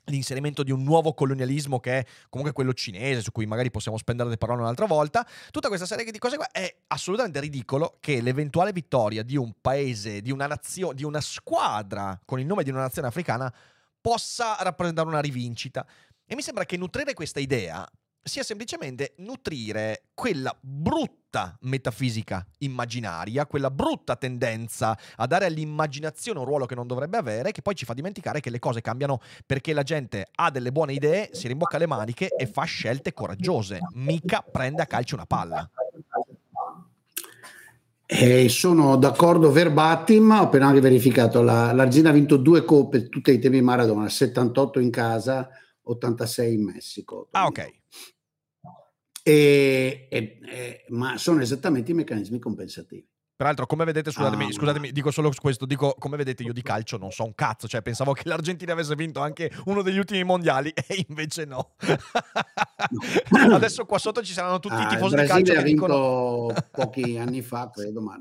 l'inserimento 0.09 0.63
di 0.63 0.73
un 0.73 0.83
nuovo 0.83 1.15
colonialismo 1.15 1.81
che 1.81 1.99
è 1.99 2.07
comunque 2.29 2.55
quello 2.55 2.73
cinese, 2.73 3.21
su 3.21 3.33
cui 3.33 3.47
magari 3.47 3.71
possiamo 3.71 3.99
spendere 3.99 4.29
le 4.29 4.37
parole 4.37 4.63
un'altra 4.63 4.87
volta, 4.87 5.27
tutta 5.51 5.69
questa 5.69 5.87
serie 5.87 6.11
di 6.11 6.19
cose 6.19 6.37
qua 6.37 6.51
è 6.51 6.75
assolutamente 6.89 7.41
ridicolo 7.41 7.99
che 8.01 8.21
l'eventuale 8.21 8.73
vittoria 8.73 9.23
di 9.23 9.37
un 9.37 9.53
paese, 9.61 10.21
di 10.21 10.31
una 10.31 10.47
nazione, 10.47 10.95
di 10.95 11.05
una 11.05 11.21
squadra 11.21 12.19
con 12.25 12.41
il 12.41 12.47
nome 12.47 12.65
di 12.65 12.71
una 12.71 12.81
nazione 12.81 13.09
africana 13.09 13.53
possa 14.01 14.57
rappresentare 14.61 15.09
una 15.09 15.21
rivincita. 15.21 15.87
E 16.27 16.35
mi 16.35 16.43
sembra 16.43 16.65
che 16.65 16.77
nutrire 16.77 17.15
questa 17.15 17.41
idea 17.41 17.87
sia 18.23 18.43
semplicemente 18.43 19.15
nutrire 19.19 20.05
quella 20.15 20.55
brutta 20.61 21.57
metafisica 21.63 22.47
immaginaria, 22.59 23.47
quella 23.47 23.71
brutta 23.71 24.17
tendenza 24.17 24.97
a 25.17 25.27
dare 25.27 25.47
all'immaginazione 25.47 26.39
un 26.39 26.45
ruolo 26.45 26.67
che 26.67 26.75
non 26.75 26.87
dovrebbe 26.87 27.17
avere, 27.17 27.53
che 27.53 27.63
poi 27.63 27.75
ci 27.75 27.85
fa 27.85 27.95
dimenticare 27.95 28.41
che 28.41 28.51
le 28.51 28.59
cose 28.59 28.81
cambiano 28.81 29.21
perché 29.47 29.73
la 29.73 29.83
gente 29.83 30.29
ha 30.35 30.51
delle 30.51 30.73
buone 30.73 30.93
idee, 30.93 31.31
si 31.33 31.49
rimbocca 31.49 31.79
le 31.79 31.87
maniche 31.87 32.29
e 32.29 32.47
fa 32.47 32.65
scelte 32.65 33.13
coraggiose, 33.13 33.79
mica 33.95 34.45
prende 34.49 34.83
a 34.83 34.87
calcio 34.87 35.15
una 35.15 35.27
palla. 35.27 35.71
Eh, 38.11 38.49
sono 38.49 38.97
d'accordo 38.97 39.53
verbatim, 39.53 40.31
ho 40.31 40.45
appena 40.45 40.69
anche 40.69 40.81
verificato, 40.81 41.43
la, 41.43 41.73
l'Argentina 41.73 42.09
ha 42.09 42.15
vinto 42.15 42.39
due 42.39 42.65
coppe, 42.65 43.11
tutte 43.11 43.33
i 43.33 43.39
temi 43.39 43.61
Maradona, 43.61 44.09
78 44.09 44.81
in 44.81 44.91
casa, 44.91 45.51
86 45.89 46.55
in 46.55 46.65
Messico. 46.65 47.29
Ah 47.33 47.47
ok. 47.47 47.73
E, 49.23 50.07
e, 50.11 50.39
e, 50.43 50.85
ma 50.89 51.19
sono 51.19 51.43
esattamente 51.43 51.91
i 51.91 51.95
meccanismi 51.95 52.39
compensativi. 52.39 53.07
Peraltro, 53.39 53.67
come 53.67 53.85
vedete, 53.85 54.11
scusatemi, 54.11 54.47
ah, 54.47 54.53
scusatemi, 54.53 54.91
dico 54.91 55.13
solo 55.13 55.31
questo, 55.41 55.65
dico 55.65 55.95
come 55.97 56.17
vedete 56.17 56.43
io 56.43 56.53
di 56.53 56.61
calcio 56.61 56.97
non 56.97 57.13
so 57.13 57.23
un 57.23 57.37
cazzo, 57.37 57.69
cioè 57.69 57.83
pensavo 57.83 58.13
che 58.13 58.23
l'Argentina 58.25 58.73
avesse 58.73 58.97
vinto 58.97 59.21
anche 59.21 59.53
uno 59.67 59.83
degli 59.83 59.99
ultimi 59.99 60.25
mondiali 60.25 60.71
e 60.75 61.05
invece 61.07 61.45
no. 61.45 61.75
no. 63.31 63.55
Adesso 63.55 63.85
qua 63.85 63.99
sotto 63.99 64.25
ci 64.25 64.33
saranno 64.33 64.59
tutti 64.59 64.75
ah, 64.75 64.87
i 64.87 64.89
tifosi 64.89 65.15
di 65.15 65.27
calcio 65.27 65.53
che 65.53 65.63
vinto 65.63 65.87
dicono... 65.87 66.53
pochi 66.73 67.17
anni 67.17 67.41
fa, 67.41 67.71
credo, 67.73 68.01
ma 68.01 68.19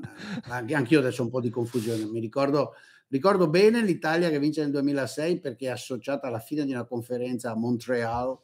anche, 0.50 0.74
anche 0.76 0.94
io 0.94 1.00
adesso 1.00 1.22
ho 1.22 1.24
un 1.24 1.30
po' 1.30 1.40
di 1.40 1.50
confusione. 1.50 2.04
Mi 2.04 2.20
ricordo, 2.20 2.74
ricordo 3.08 3.48
bene 3.48 3.82
l'Italia 3.82 4.30
che 4.30 4.38
vince 4.38 4.62
nel 4.62 4.70
2006 4.70 5.40
perché 5.40 5.66
è 5.66 5.70
associata 5.70 6.26
alla 6.26 6.38
fine 6.38 6.64
di 6.64 6.72
una 6.72 6.84
conferenza 6.84 7.50
a 7.50 7.56
Montreal 7.56 8.38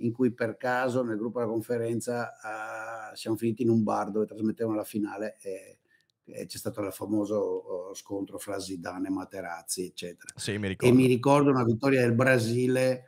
in 0.00 0.12
cui 0.12 0.32
per 0.32 0.56
caso 0.56 1.02
nel 1.02 1.16
gruppo 1.16 1.38
della 1.38 1.50
conferenza 1.50 2.30
uh, 2.42 3.14
siamo 3.14 3.36
finiti 3.36 3.62
in 3.62 3.70
un 3.70 3.82
bar 3.82 4.10
dove 4.10 4.26
trasmettevano 4.26 4.76
la 4.76 4.84
finale 4.84 5.36
e, 5.40 5.78
e 6.24 6.46
c'è 6.46 6.58
stato 6.58 6.80
il 6.82 6.92
famoso 6.92 7.88
uh, 7.90 7.94
scontro 7.94 8.38
fra 8.38 8.58
Zidane 8.58 9.08
e 9.08 9.10
Materazzi, 9.10 9.84
eccetera. 9.84 10.32
Sì, 10.36 10.56
mi 10.58 10.74
e 10.78 10.92
mi 10.92 11.06
ricordo 11.06 11.50
una 11.50 11.64
vittoria 11.64 12.00
del 12.00 12.14
Brasile 12.14 13.04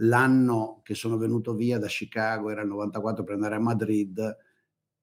l'anno 0.00 0.80
che 0.84 0.94
sono 0.94 1.16
venuto 1.16 1.54
via 1.54 1.78
da 1.78 1.86
Chicago, 1.86 2.50
era 2.50 2.62
il 2.62 2.68
94 2.68 3.24
per 3.24 3.34
andare 3.34 3.56
a 3.56 3.60
Madrid, 3.60 4.36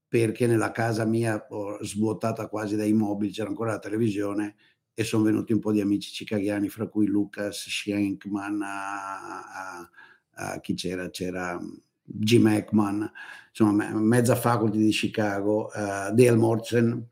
perché 0.08 0.48
nella 0.48 0.72
casa 0.72 1.04
mia 1.06 1.46
svuotata 1.82 2.48
quasi 2.48 2.76
dai 2.76 2.94
mobili 2.94 3.32
c'era 3.32 3.50
ancora 3.50 3.72
la 3.72 3.80
televisione 3.80 4.56
e 4.98 5.04
sono 5.04 5.24
venuti 5.24 5.52
un 5.52 5.60
po' 5.60 5.74
di 5.74 5.82
amici 5.82 6.10
cicaghiani, 6.10 6.70
fra 6.70 6.88
cui 6.88 7.06
Lucas 7.06 7.68
Schenkman, 7.68 8.62
a, 8.62 9.40
a, 9.42 9.90
a 10.32 10.60
chi 10.62 10.74
c'era? 10.74 11.10
C'era 11.10 11.60
Jim 12.02 12.48
Ekman, 12.48 13.12
insomma 13.50 13.90
mezza 13.94 14.36
faculty 14.36 14.78
di 14.78 14.92
Chicago, 14.92 15.66
uh, 15.66 16.14
Dale 16.14 16.36
Morton. 16.36 17.08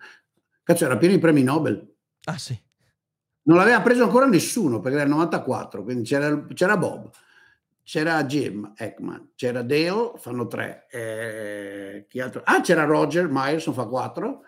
Cazzo, 0.64 0.86
era 0.86 0.98
pieno 0.98 1.16
di 1.16 1.20
premi 1.20 1.44
Nobel. 1.44 1.94
Ah 2.24 2.38
sì. 2.38 2.58
Non 3.46 3.58
l'aveva 3.58 3.82
preso 3.82 4.04
ancora 4.04 4.28
nessuno 4.28 4.80
perché 4.80 5.00
era 5.00 5.06
il 5.06 5.14
94, 5.14 5.84
quindi 5.84 6.04
c'era, 6.04 6.46
c'era 6.54 6.78
Bob, 6.78 7.10
c'era 7.84 8.24
Jim 8.24 8.72
Ekman, 8.78 9.32
c'era 9.36 9.62
Dale, 9.62 10.14
fanno 10.16 10.48
tre. 10.48 10.88
Eh, 10.90 12.06
chi 12.08 12.22
altro? 12.22 12.44
Ah, 12.46 12.62
c'era 12.62 12.86
Roger 12.86 13.28
Myerson, 13.30 13.74
fa 13.74 13.88
quattro. 13.88 14.44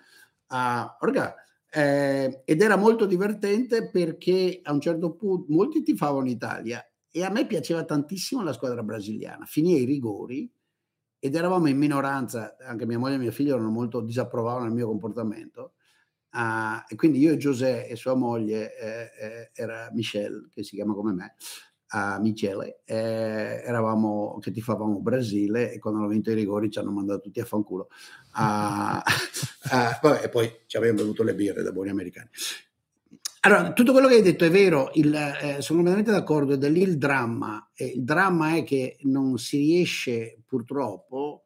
Uh, 0.48 0.88
orga, 1.02 1.36
eh, 1.76 2.44
ed 2.46 2.62
era 2.62 2.78
molto 2.78 3.06
divertente 3.06 3.90
perché 3.90 4.62
a 4.64 4.72
un 4.72 4.80
certo 4.80 5.14
punto 5.16 5.52
molti 5.52 5.84
tifavano 5.84 6.30
Italia 6.30 6.82
e 7.12 7.24
a 7.24 7.30
me 7.30 7.46
piaceva 7.46 7.84
tantissimo 7.84 8.44
la 8.44 8.54
squadra 8.54 8.82
brasiliana. 8.82 9.44
Finì 9.44 9.82
i 9.82 9.84
rigori 9.84 10.50
ed 11.20 11.36
eravamo 11.36 11.68
in 11.68 11.78
minoranza, 11.78 12.56
anche 12.62 12.86
mia 12.86 12.98
moglie 12.98 13.16
e 13.16 13.18
mio 13.18 13.32
figlio 13.32 13.56
erano 13.56 13.72
molto 13.72 14.00
disapprovavano 14.00 14.68
il 14.68 14.72
mio 14.72 14.88
comportamento. 14.88 15.74
Uh, 16.32 16.84
e 16.88 16.96
quindi 16.96 17.20
io 17.20 17.34
e 17.34 17.38
Giuseppe 17.38 17.90
e 17.90 17.96
sua 17.98 18.16
moglie, 18.16 18.78
eh, 18.78 19.12
eh, 19.20 19.52
era 19.54 19.90
Michelle, 19.94 20.48
che 20.52 20.64
si 20.64 20.76
chiama 20.76 20.94
come 20.94 21.14
me, 21.14 21.36
a 21.88 22.20
Michele, 22.20 22.82
eh, 22.86 23.62
eravamo 23.66 24.38
che 24.40 24.52
tifavamo 24.52 25.00
Brasile 25.02 25.72
e 25.72 25.80
quando 25.80 26.00
hanno 26.00 26.10
vinto 26.10 26.32
i 26.32 26.36
rigori 26.36 26.70
ci 26.70 26.80
hanno 26.80 26.92
mandato 26.92 27.22
tutti 27.22 27.40
a 27.40 27.46
fanculo. 27.46 27.90
Uh, 28.38 28.98
uh, 29.00 30.00
vabbè, 30.02 30.24
e 30.24 30.30
poi 30.30 30.52
ci 30.68 30.78
abbiamo 30.78 30.98
bevuto 30.98 31.24
le 31.24 31.36
birre 31.36 31.64
da 31.64 31.72
buoni 31.72 31.90
americani. 31.90 32.30
Allora, 33.42 33.74
tutto 33.74 33.92
quello 33.92 34.08
che 34.08 34.16
hai 34.16 34.22
detto 34.24 34.44
è 34.44 34.50
vero, 34.50 34.90
il, 34.96 35.14
eh, 35.14 35.62
sono 35.62 35.84
completamente 35.84 36.12
d'accordo, 36.12 36.56
da 36.56 36.68
lì 36.68 36.82
il 36.82 36.98
dramma. 36.98 37.70
Eh, 37.76 37.94
il 37.96 38.04
dramma 38.04 38.56
è 38.56 38.64
che 38.64 38.98
non 39.02 39.38
si 39.38 39.58
riesce 39.58 40.42
purtroppo, 40.48 41.44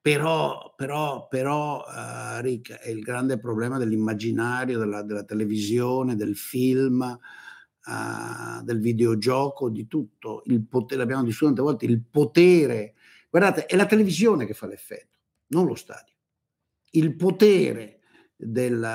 però, 0.00 0.72
però, 0.74 1.28
però 1.28 1.84
uh, 1.84 2.40
Rick, 2.40 2.72
è 2.72 2.88
il 2.88 3.02
grande 3.02 3.38
problema 3.38 3.76
dell'immaginario, 3.76 4.78
della, 4.78 5.02
della 5.02 5.24
televisione, 5.24 6.16
del 6.16 6.36
film, 6.36 7.00
uh, 7.00 8.62
del 8.62 8.80
videogioco, 8.80 9.68
di 9.68 9.86
tutto. 9.86 10.42
Il 10.46 10.64
potere, 10.66 11.00
l'abbiamo 11.00 11.22
discusso 11.24 11.44
tante 11.44 11.60
volte, 11.60 11.84
il 11.84 12.02
potere. 12.02 12.94
Guardate, 13.28 13.66
è 13.66 13.76
la 13.76 13.86
televisione 13.86 14.46
che 14.46 14.54
fa 14.54 14.66
l'effetto, 14.66 15.18
non 15.54 15.66
lo 15.66 15.74
stadio. 15.74 16.14
Il 16.90 17.16
potere 17.16 18.00
del, 18.36 18.86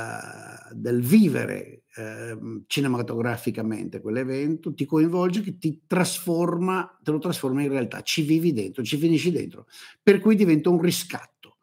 del 0.73 1.01
vivere 1.01 1.83
eh, 1.95 2.37
cinematograficamente 2.67 4.01
quell'evento 4.01 4.73
ti 4.73 4.85
coinvolge 4.85 5.41
che 5.41 5.57
ti 5.57 5.81
trasforma, 5.87 6.99
te 7.01 7.11
lo 7.11 7.19
trasforma 7.19 7.61
in 7.61 7.69
realtà, 7.69 8.01
ci 8.01 8.21
vivi 8.21 8.53
dentro, 8.53 8.83
ci 8.83 8.97
finisci 8.97 9.31
dentro, 9.31 9.67
per 10.01 10.19
cui 10.19 10.35
diventa 10.35 10.69
un 10.69 10.81
riscatto. 10.81 11.57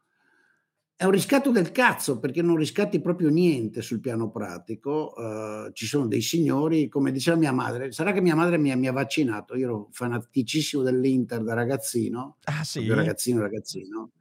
È 0.98 1.04
un 1.04 1.10
riscatto 1.10 1.50
del 1.50 1.72
cazzo 1.72 2.18
perché 2.18 2.40
non 2.40 2.56
riscatti 2.56 3.02
proprio 3.02 3.28
niente 3.28 3.82
sul 3.82 4.00
piano 4.00 4.30
pratico. 4.30 5.12
Uh, 5.14 5.70
ci 5.72 5.84
sono 5.84 6.06
dei 6.06 6.22
signori, 6.22 6.88
come 6.88 7.12
diceva 7.12 7.36
mia 7.36 7.52
madre, 7.52 7.92
sarà 7.92 8.12
che 8.12 8.22
mia 8.22 8.34
madre 8.34 8.56
mi, 8.56 8.74
mi 8.76 8.88
ha 8.88 8.92
vaccinato. 8.92 9.54
Io 9.56 9.66
ero 9.66 9.88
fanaticissimo 9.92 10.82
dell'Inter 10.82 11.42
da 11.42 11.52
ragazzino, 11.52 12.38
ah, 12.44 12.64
sì? 12.64 12.88
ragazzino, 12.88 13.42
ragazzino. 13.42 14.12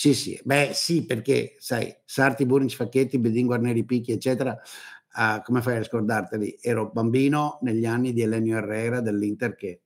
Sì, 0.00 0.14
sì, 0.14 0.40
beh, 0.42 0.70
sì, 0.72 1.04
perché 1.04 1.56
sai, 1.58 1.94
Sarti, 2.06 2.46
Burnic, 2.46 2.74
Facchetti, 2.74 3.18
Bedin, 3.18 3.44
Guarneri, 3.44 3.84
Picchi, 3.84 4.12
eccetera, 4.12 4.52
uh, 5.16 5.42
come 5.42 5.60
fai 5.60 5.76
a 5.76 5.82
scordarteli? 5.84 6.56
Ero 6.62 6.88
bambino 6.90 7.58
negli 7.60 7.84
anni 7.84 8.14
di 8.14 8.22
Elenio 8.22 8.56
Herrera 8.56 9.00
dell'Inter 9.02 9.54
che 9.56 9.82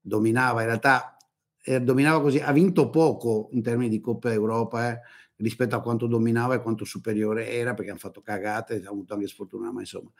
dominava, 0.00 0.60
in 0.62 0.68
realtà 0.68 1.18
eh, 1.62 1.80
dominava 1.82 2.22
così, 2.22 2.38
ha 2.38 2.50
vinto 2.52 2.88
poco 2.88 3.48
in 3.52 3.60
termini 3.62 3.90
di 3.90 4.00
Coppa 4.00 4.32
Europa 4.32 4.90
eh, 4.90 5.00
rispetto 5.36 5.76
a 5.76 5.82
quanto 5.82 6.06
dominava 6.06 6.54
e 6.54 6.62
quanto 6.62 6.86
superiore 6.86 7.50
era, 7.50 7.74
perché 7.74 7.90
hanno 7.90 7.98
fatto 8.00 8.22
cagate, 8.22 8.80
ha 8.86 8.88
avuto 8.88 9.12
anche 9.12 9.26
sfortuna, 9.26 9.70
ma 9.70 9.80
insomma. 9.80 10.10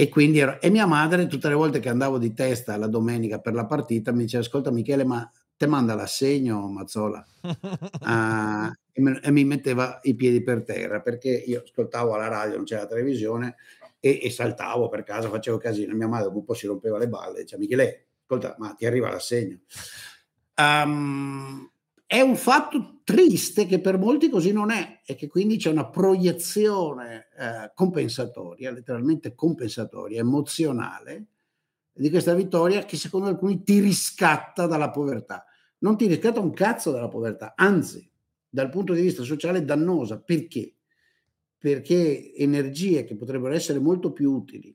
E 0.00 0.08
quindi 0.08 0.38
ero, 0.38 0.60
e 0.62 0.70
mia 0.70 0.86
madre, 0.86 1.26
tutte 1.26 1.48
le 1.48 1.54
volte 1.54 1.80
che 1.80 1.88
andavo 1.90 2.18
di 2.18 2.32
testa 2.32 2.76
la 2.78 2.86
domenica 2.86 3.38
per 3.40 3.52
la 3.54 3.66
partita, 3.66 4.12
mi 4.12 4.22
diceva: 4.22 4.42
Ascolta, 4.44 4.70
Michele, 4.70 5.04
ma 5.04 5.28
te 5.58 5.66
manda 5.66 5.96
l'assegno 5.96 6.68
Mazzola 6.68 7.26
uh, 7.42 8.70
e, 8.92 9.30
mi 9.30 9.44
metteva 9.44 9.98
i 10.04 10.14
piedi 10.14 10.40
per 10.40 10.62
terra 10.62 11.00
perché 11.00 11.30
io 11.30 11.62
ascoltavo 11.64 12.14
alla 12.14 12.28
radio, 12.28 12.54
non 12.54 12.64
c'era 12.64 12.86
televisione 12.86 13.56
e, 13.98 14.20
e, 14.22 14.30
saltavo 14.30 14.88
per 14.88 15.02
casa, 15.02 15.28
facevo 15.28 15.58
casino. 15.58 15.96
Mia 15.96 16.06
madre 16.06 16.28
un 16.28 16.44
po' 16.44 16.54
si 16.54 16.68
rompeva 16.68 16.96
le 16.96 17.08
balle, 17.08 17.40
diceva 17.40 17.60
Michele, 17.60 18.06
ascolta, 18.22 18.54
ma 18.58 18.72
ti 18.74 18.86
arriva 18.86 19.10
l'assegno. 19.10 19.58
Um, 20.56 21.68
è 22.06 22.20
un 22.20 22.36
fatto 22.36 23.00
triste 23.02 23.66
che 23.66 23.80
per 23.80 23.98
molti 23.98 24.28
così 24.28 24.52
non 24.52 24.70
è 24.70 25.00
e 25.04 25.16
che 25.16 25.26
quindi 25.26 25.56
c'è 25.56 25.70
una 25.70 25.88
proiezione 25.88 27.28
eh, 27.36 27.72
compensatoria, 27.74 28.70
letteralmente 28.70 29.34
compensatoria, 29.34 30.20
emozionale 30.20 31.26
di 31.92 32.10
questa 32.10 32.34
vittoria 32.34 32.84
che 32.84 32.96
secondo 32.96 33.28
alcuni 33.28 33.64
ti 33.64 33.80
riscatta 33.80 34.66
dalla 34.66 34.90
povertà 34.90 35.44
non 35.78 35.96
ti 35.96 36.06
riscatta 36.06 36.40
un 36.40 36.52
cazzo 36.52 36.90
dalla 36.90 37.08
povertà, 37.08 37.54
anzi, 37.56 38.10
dal 38.48 38.70
punto 38.70 38.92
di 38.92 39.02
vista 39.02 39.22
sociale 39.22 39.58
è 39.58 39.64
dannosa. 39.64 40.20
Perché? 40.20 40.74
Perché 41.58 42.34
energie 42.34 43.04
che 43.04 43.16
potrebbero 43.16 43.54
essere 43.54 43.78
molto 43.78 44.12
più 44.12 44.32
utili 44.32 44.74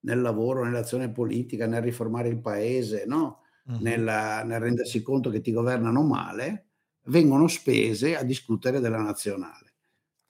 nel 0.00 0.20
lavoro, 0.20 0.64
nell'azione 0.64 1.10
politica, 1.10 1.66
nel 1.66 1.82
riformare 1.82 2.28
il 2.28 2.40
paese, 2.40 3.04
no? 3.06 3.40
uh-huh. 3.66 3.78
Nella, 3.80 4.42
nel 4.44 4.60
rendersi 4.60 5.02
conto 5.02 5.30
che 5.30 5.40
ti 5.40 5.52
governano 5.52 6.02
male, 6.02 6.66
vengono 7.04 7.48
spese 7.48 8.16
a 8.16 8.22
discutere 8.22 8.80
della 8.80 9.00
nazionale. 9.00 9.72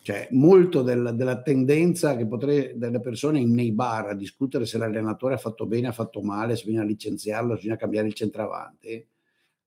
Cioè, 0.05 0.29
molto 0.33 0.83
del, 0.83 1.13
della 1.15 1.41
tendenza 1.41 2.15
che 2.15 2.27
potrei, 2.27 2.77
delle 2.77 3.01
persone 3.01 3.43
nei 3.45 3.73
bar 3.73 4.09
a 4.09 4.15
discutere 4.15 4.67
se 4.67 4.77
l'allenatore 4.77 5.35
ha 5.35 5.39
fatto 5.39 5.67
bene, 5.67 5.89
ha 5.89 5.93
fatto 5.93 6.21
male, 6.21 6.57
se 6.57 6.65
bisogna 6.67 6.85
licenziarlo, 6.85 7.55
se 7.55 7.57
bisogna 7.57 7.77
cambiare 7.77 8.09
il 8.09 8.13
centravanti, 8.13 9.09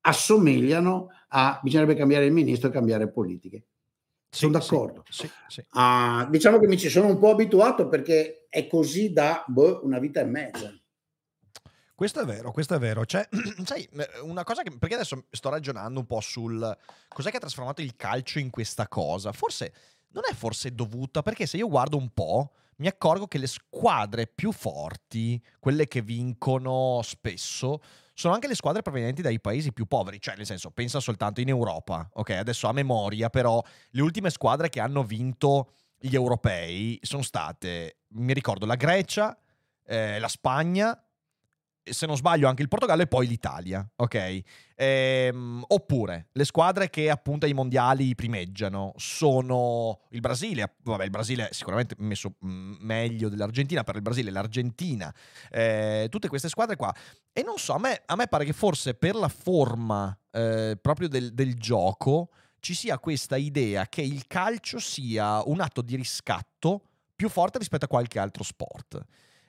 assomigliano 0.01 1.09
a 1.29 1.59
bisognerebbe 1.61 1.95
cambiare 1.95 2.25
il 2.25 2.31
ministro 2.31 2.69
e 2.69 2.71
cambiare 2.71 3.09
politiche. 3.09 3.65
Sì, 4.29 4.39
sono 4.39 4.51
d'accordo. 4.51 5.03
Sì, 5.09 5.29
sì, 5.47 5.63
uh, 5.71 6.29
diciamo 6.29 6.59
che 6.59 6.67
mi 6.67 6.77
ci 6.77 6.89
sono 6.89 7.07
un 7.07 7.17
po' 7.17 7.31
abituato 7.31 7.87
perché 7.87 8.47
è 8.49 8.67
così 8.67 9.11
da 9.11 9.43
boh, 9.47 9.81
una 9.83 9.99
vita 9.99 10.19
e 10.19 10.25
mezza. 10.25 10.73
Questo 11.95 12.21
è 12.21 12.25
vero, 12.25 12.51
questo 12.51 12.75
è 12.75 12.79
vero. 12.79 13.05
Cioè, 13.05 13.27
sai, 13.65 13.89
una 14.21 14.43
cosa 14.43 14.61
che. 14.61 14.71
Perché 14.77 14.95
adesso 14.95 15.25
sto 15.31 15.49
ragionando 15.49 15.99
un 15.99 16.05
po' 16.05 16.19
sul. 16.19 16.77
Cos'è 17.07 17.31
che 17.31 17.37
ha 17.37 17.39
trasformato 17.39 17.81
il 17.81 17.95
calcio 17.95 18.39
in 18.39 18.49
questa 18.49 18.87
cosa? 18.87 19.31
Forse. 19.31 19.73
Non 20.09 20.23
è 20.29 20.33
forse 20.33 20.73
dovuta, 20.73 21.21
perché 21.21 21.45
se 21.45 21.57
io 21.57 21.67
guardo 21.67 21.97
un 21.97 22.09
po', 22.09 22.53
mi 22.77 22.87
accorgo 22.87 23.27
che 23.27 23.37
le 23.37 23.45
squadre 23.45 24.25
più 24.25 24.51
forti, 24.51 25.39
quelle 25.59 25.87
che 25.87 26.01
vincono 26.01 27.01
spesso, 27.03 27.81
sono 28.17 28.33
anche 28.33 28.47
le 28.47 28.55
squadre 28.55 28.81
provenienti 28.81 29.21
dai 29.21 29.39
paesi 29.39 29.71
più 29.71 29.85
poveri, 29.85 30.19
cioè 30.19 30.35
nel 30.35 30.47
senso, 30.47 30.71
pensa 30.71 30.99
soltanto 30.99 31.39
in 31.39 31.49
Europa, 31.49 32.09
ok? 32.13 32.31
Adesso 32.31 32.67
a 32.67 32.71
memoria, 32.71 33.29
però 33.29 33.63
le 33.91 34.01
ultime 34.01 34.31
squadre 34.31 34.69
che 34.69 34.79
hanno 34.79 35.03
vinto 35.03 35.73
gli 35.99 36.15
europei 36.15 36.97
sono 37.03 37.21
state, 37.21 37.97
mi 38.13 38.33
ricordo, 38.33 38.65
la 38.65 38.73
Grecia, 38.73 39.37
eh, 39.85 40.17
la 40.17 40.27
Spagna, 40.29 40.99
se 41.91 42.05
non 42.05 42.15
sbaglio 42.15 42.47
anche 42.47 42.61
il 42.61 42.67
Portogallo 42.67 43.01
e 43.01 43.07
poi 43.07 43.27
l'Italia, 43.27 43.87
ok? 43.95 44.41
Ehm, 44.75 45.63
oppure 45.67 46.27
le 46.31 46.45
squadre 46.45 46.89
che 46.89 47.09
appunto 47.09 47.45
ai 47.45 47.53
mondiali 47.53 48.13
primeggiano 48.15 48.93
sono 48.97 50.01
il 50.11 50.19
Brasile, 50.19 50.75
vabbè 50.83 51.03
il 51.03 51.09
Brasile 51.09 51.49
è 51.49 51.53
sicuramente 51.53 51.95
messo 51.97 52.35
mm, 52.45 52.75
meglio 52.79 53.29
dell'Argentina, 53.29 53.83
per 53.83 53.95
il 53.95 54.01
Brasile 54.01 54.31
l'Argentina, 54.31 55.13
eh, 55.49 56.07
tutte 56.09 56.27
queste 56.27 56.49
squadre 56.49 56.75
qua. 56.75 56.93
E 57.33 57.43
non 57.43 57.57
so, 57.57 57.73
a 57.73 57.79
me, 57.79 58.01
a 58.05 58.15
me 58.15 58.27
pare 58.27 58.45
che 58.45 58.53
forse 58.53 58.93
per 58.93 59.15
la 59.15 59.29
forma 59.29 60.17
eh, 60.31 60.77
proprio 60.81 61.07
del, 61.07 61.33
del 61.33 61.55
gioco 61.55 62.29
ci 62.59 62.73
sia 62.73 62.99
questa 62.99 63.37
idea 63.37 63.87
che 63.87 64.01
il 64.01 64.27
calcio 64.27 64.79
sia 64.79 65.41
un 65.45 65.61
atto 65.61 65.81
di 65.81 65.95
riscatto 65.95 66.81
più 67.15 67.29
forte 67.29 67.57
rispetto 67.57 67.85
a 67.85 67.87
qualche 67.87 68.19
altro 68.19 68.43
sport. 68.43 69.01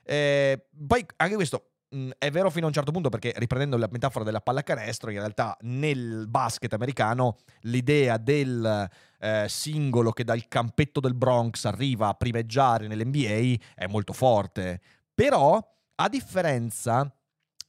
Eh, 0.03 0.65
poi 0.87 1.05
anche 1.17 1.35
questo 1.35 1.68
mh, 1.89 2.09
è 2.17 2.31
vero 2.31 2.49
fino 2.49 2.65
a 2.65 2.67
un 2.67 2.73
certo 2.73 2.91
punto 2.91 3.09
perché 3.09 3.33
riprendendo 3.37 3.77
la 3.77 3.87
metafora 3.91 4.23
della 4.23 4.41
pallacanestro, 4.41 5.11
in 5.11 5.19
realtà 5.19 5.57
nel 5.61 6.25
basket 6.27 6.73
americano 6.73 7.37
l'idea 7.61 8.17
del 8.17 8.87
eh, 9.19 9.45
singolo 9.47 10.11
che 10.11 10.23
dal 10.23 10.47
campetto 10.47 10.99
del 10.99 11.15
Bronx 11.15 11.65
arriva 11.65 12.07
a 12.07 12.13
primeggiare 12.13 12.87
nell'NBA 12.87 13.63
è 13.75 13.87
molto 13.87 14.13
forte. 14.13 14.81
Però, 15.13 15.59
a 15.95 16.09
differenza 16.09 17.11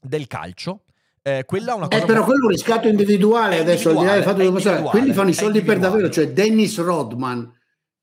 del 0.00 0.26
calcio, 0.26 0.84
Eh, 1.22 1.44
quella 1.44 1.72
è 1.72 1.76
una 1.76 1.86
cosa 1.86 2.02
eh, 2.02 2.06
però 2.06 2.24
quello 2.24 2.40
è 2.40 2.44
un 2.44 2.50
riscatto 2.52 2.88
individuale 2.88 3.58
adesso 3.58 3.90
al 3.90 3.98
di 3.98 4.04
là 4.06 4.14
del 4.14 4.22
fatto 4.22 4.38
che 4.38 4.82
quelli 4.84 5.12
fanno 5.12 5.28
i 5.28 5.34
soldi 5.34 5.60
per 5.60 5.78
davvero 5.78 6.08
cioè 6.08 6.32
Dennis 6.32 6.78
Rodman 6.78 7.46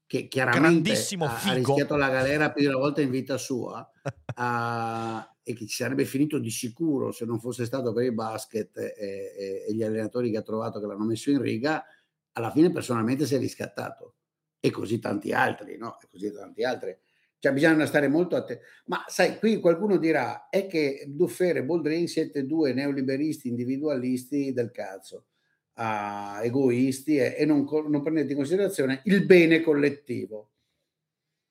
che 0.05 0.27
chiaramente 0.27 0.91
ha, 0.91 1.39
ha, 1.45 1.53
rischiato 1.53 1.95
la 1.95 2.09
galera 2.09 2.51
più 2.51 2.61
di 2.61 2.67
una 2.67 2.77
volta 2.77 3.01
in 3.01 3.09
vita 3.09 3.37
sua 3.37 3.79
uh, 4.37 5.36
e 5.49 5.53
che 5.53 5.65
ci 5.65 5.77
sarebbe 5.77 6.03
finito 6.03 6.39
di 6.39 6.49
sicuro 6.49 7.13
se 7.13 7.23
non 7.23 7.39
fosse 7.39 7.63
stato 7.63 7.93
per 7.93 8.03
il 8.03 8.13
basket 8.13 8.75
e, 8.75 8.93
e, 8.97 9.65
e, 9.65 9.73
gli 9.73 9.81
allenatori 9.81 10.29
che 10.29 10.35
ha 10.35 10.41
trovato 10.41 10.77
che 10.77 10.85
l'hanno 10.85 11.05
messo 11.05 11.31
in 11.31 11.41
riga 11.41 11.85
alla 12.33 12.51
fine 12.51 12.69
personalmente 12.69 13.25
si 13.25 13.35
è 13.35 13.39
riscattato 13.39 14.15
e 14.59 14.69
così 14.71 14.99
tanti 14.99 15.31
altri 15.31 15.77
no? 15.77 15.97
e 16.01 16.07
così 16.11 16.33
tanti 16.33 16.65
altri 16.65 16.97
cioè 17.39 17.53
bisogna 17.53 17.85
stare 17.85 18.07
molto 18.07 18.35
attenti. 18.35 18.63
Ma 18.85 19.05
sai, 19.07 19.37
qui 19.37 19.59
qualcuno 19.59 19.97
dirà, 19.97 20.49
è 20.49 20.65
che 20.65 21.05
Duffer 21.07 21.57
e 21.57 21.63
Boldrin 21.63 22.07
siete 22.07 22.47
due 22.47 22.73
neoliberisti 22.73 23.47
individualisti 23.47 24.53
del 24.53 24.71
cazzo, 24.71 25.27
uh, 25.75 26.41
egoisti 26.41 27.17
e, 27.17 27.35
e 27.37 27.45
non, 27.45 27.67
non 27.89 28.01
prendete 28.01 28.31
in 28.31 28.37
considerazione 28.37 29.01
il 29.05 29.23
bene 29.23 29.61
collettivo, 29.61 30.53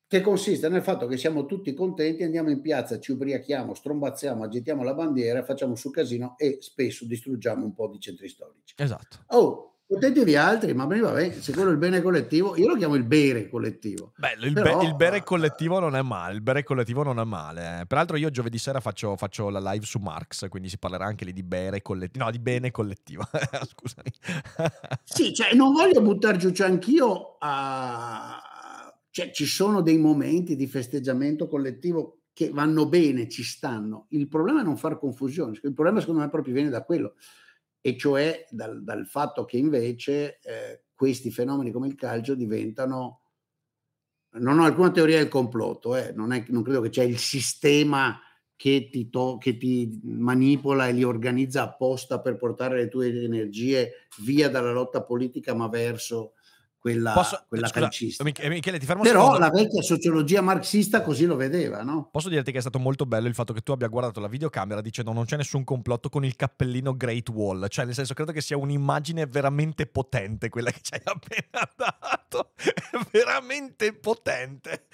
che 0.08 0.20
consiste 0.20 0.68
nel 0.68 0.82
fatto 0.82 1.06
che 1.06 1.16
siamo 1.16 1.46
tutti 1.46 1.74
contenti, 1.74 2.22
andiamo 2.22 2.50
in 2.50 2.60
piazza, 2.60 2.98
ci 3.00 3.12
ubriachiamo, 3.12 3.74
strombazziamo, 3.74 4.44
agitiamo 4.44 4.82
la 4.82 4.94
bandiera, 4.94 5.42
facciamo 5.42 5.74
su 5.74 5.90
casino 5.90 6.34
e 6.38 6.58
spesso 6.60 7.04
distruggiamo 7.04 7.64
un 7.64 7.74
po' 7.74 7.88
di 7.88 7.98
centri 7.98 8.28
storici. 8.28 8.74
Esatto. 8.76 9.24
Oh, 9.28 9.76
Potete 9.88 10.36
altri, 10.36 10.74
ma 10.74 10.84
vabbè, 10.84 11.30
se 11.30 11.52
quello 11.52 11.68
è 11.68 11.72
il 11.72 11.78
bene 11.78 12.02
collettivo, 12.02 12.56
io 12.56 12.66
lo 12.66 12.74
chiamo 12.74 12.96
il 12.96 13.04
bere 13.04 13.48
collettivo. 13.48 14.14
Bello, 14.16 14.44
il, 14.44 14.52
Però, 14.52 14.78
be- 14.78 14.84
il 14.84 14.96
bere 14.96 15.22
collettivo 15.22 15.78
non 15.78 15.94
è 15.94 16.02
male, 16.02 16.34
il 16.34 16.42
bere 16.42 16.64
collettivo 16.64 17.04
non 17.04 17.20
è 17.20 17.24
male. 17.24 17.82
Eh. 17.82 17.86
Peraltro 17.86 18.16
io 18.16 18.28
giovedì 18.30 18.58
sera 18.58 18.80
faccio, 18.80 19.14
faccio, 19.14 19.48
la 19.48 19.60
live 19.60 19.86
su 19.86 20.00
Marx, 20.00 20.48
quindi 20.48 20.68
si 20.68 20.78
parlerà 20.78 21.04
anche 21.04 21.24
lì 21.24 21.32
di 21.32 21.44
bere 21.44 21.82
collettivo, 21.82 22.24
no, 22.24 22.32
di 22.32 22.40
bene 22.40 22.72
collettivo, 22.72 23.22
scusami. 23.30 24.10
sì, 25.04 25.32
cioè 25.32 25.54
non 25.54 25.72
voglio 25.72 26.02
buttare 26.02 26.36
giù, 26.36 26.50
cioè 26.50 26.66
anch'io, 26.66 27.36
uh, 27.38 27.46
cioè 29.16 29.30
ci 29.30 29.46
sono 29.46 29.80
dei 29.80 29.96
momenti 29.96 30.56
di 30.56 30.66
festeggiamento 30.66 31.48
collettivo 31.48 32.24
che 32.34 32.50
vanno 32.50 32.86
bene, 32.86 33.30
ci 33.30 33.44
stanno. 33.44 34.08
Il 34.10 34.28
problema 34.28 34.60
è 34.60 34.62
non 34.62 34.76
far 34.76 34.98
confusione, 34.98 35.52
il 35.62 35.72
problema 35.72 36.00
secondo 36.00 36.20
me 36.20 36.28
proprio 36.28 36.52
viene 36.52 36.68
da 36.68 36.84
quello 36.84 37.14
e 37.80 37.96
cioè 37.96 38.44
dal, 38.50 38.84
dal 38.84 39.06
fatto 39.06 39.46
che 39.46 39.56
invece 39.56 40.38
eh, 40.40 40.82
questi 40.94 41.30
fenomeni 41.30 41.70
come 41.70 41.86
il 41.86 41.94
calcio 41.94 42.34
diventano... 42.34 43.22
Non 44.32 44.58
ho 44.58 44.64
alcuna 44.64 44.90
teoria 44.90 45.16
del 45.16 45.28
complotto, 45.28 45.96
eh, 45.96 46.12
non, 46.12 46.34
è, 46.34 46.44
non 46.48 46.62
credo 46.62 46.82
che 46.82 46.90
c'è 46.90 47.04
il 47.04 47.16
sistema 47.16 48.20
che 48.54 48.90
ti, 48.92 49.08
to- 49.08 49.38
che 49.38 49.56
ti, 49.56 49.98
manipola 50.02 50.88
e 50.88 50.92
li 50.92 51.04
organizza 51.04 51.62
apposta 51.62 52.20
per 52.20 52.36
portare 52.36 52.76
le 52.76 52.88
tue 52.88 53.08
energie 53.08 53.92
via 54.18 54.50
dalla 54.50 54.72
lotta 54.72 55.02
politica 55.02 55.54
ma 55.54 55.68
verso 55.68 56.34
quella, 56.86 57.10
Posso, 57.14 57.44
quella 57.48 57.66
scusa, 57.66 57.80
calcistica. 57.80 58.42
Eh, 58.42 58.48
Michele, 58.48 58.78
ti 58.78 58.86
fermo 58.86 59.02
Però 59.02 59.38
la 59.38 59.50
vecchia 59.50 59.82
sociologia 59.82 60.40
marxista 60.40 61.02
così 61.02 61.24
lo 61.24 61.34
vedeva, 61.34 61.82
no? 61.82 62.10
Posso 62.12 62.28
dirti 62.28 62.52
che 62.52 62.58
è 62.58 62.60
stato 62.60 62.78
molto 62.78 63.06
bello 63.06 63.26
il 63.26 63.34
fatto 63.34 63.52
che 63.52 63.60
tu 63.60 63.72
abbia 63.72 63.88
guardato 63.88 64.20
la 64.20 64.28
videocamera 64.28 64.80
dicendo 64.80 65.12
non 65.12 65.24
c'è 65.24 65.36
nessun 65.36 65.64
complotto 65.64 66.08
con 66.08 66.24
il 66.24 66.36
cappellino 66.36 66.96
Great 66.96 67.28
Wall, 67.30 67.66
cioè 67.66 67.86
nel 67.86 67.94
senso 67.94 68.14
credo 68.14 68.30
che 68.30 68.40
sia 68.40 68.56
un'immagine 68.56 69.26
veramente 69.26 69.86
potente 69.86 70.48
quella 70.48 70.70
che 70.70 70.78
ci 70.80 70.94
hai 70.94 71.00
appena 71.02 71.68
dato, 71.74 72.52
è 72.54 73.04
veramente 73.10 73.92
potente. 73.92 74.86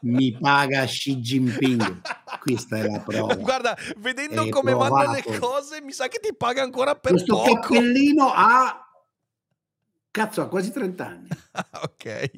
Mi 0.00 0.36
paga 0.36 0.86
Xi 0.86 1.18
Jinping, 1.18 2.00
questa 2.40 2.78
è 2.78 2.88
la 2.88 2.98
prova. 2.98 3.36
Guarda, 3.36 3.76
vedendo 3.98 4.42
è 4.42 4.48
come 4.48 4.72
provato. 4.72 4.94
vanno 4.94 5.12
le 5.12 5.38
cose 5.38 5.80
mi 5.80 5.92
sa 5.92 6.08
che 6.08 6.18
ti 6.18 6.34
paga 6.34 6.62
ancora 6.62 6.96
per 6.96 7.12
Questo 7.12 7.36
poco. 7.36 7.44
Questo 7.44 7.74
cappellino 7.74 8.32
ha 8.34 8.83
Cazzo, 10.14 10.42
ha 10.42 10.48
quasi 10.48 10.70
30 10.70 11.04
anni. 11.04 11.26
ok. 11.82 12.30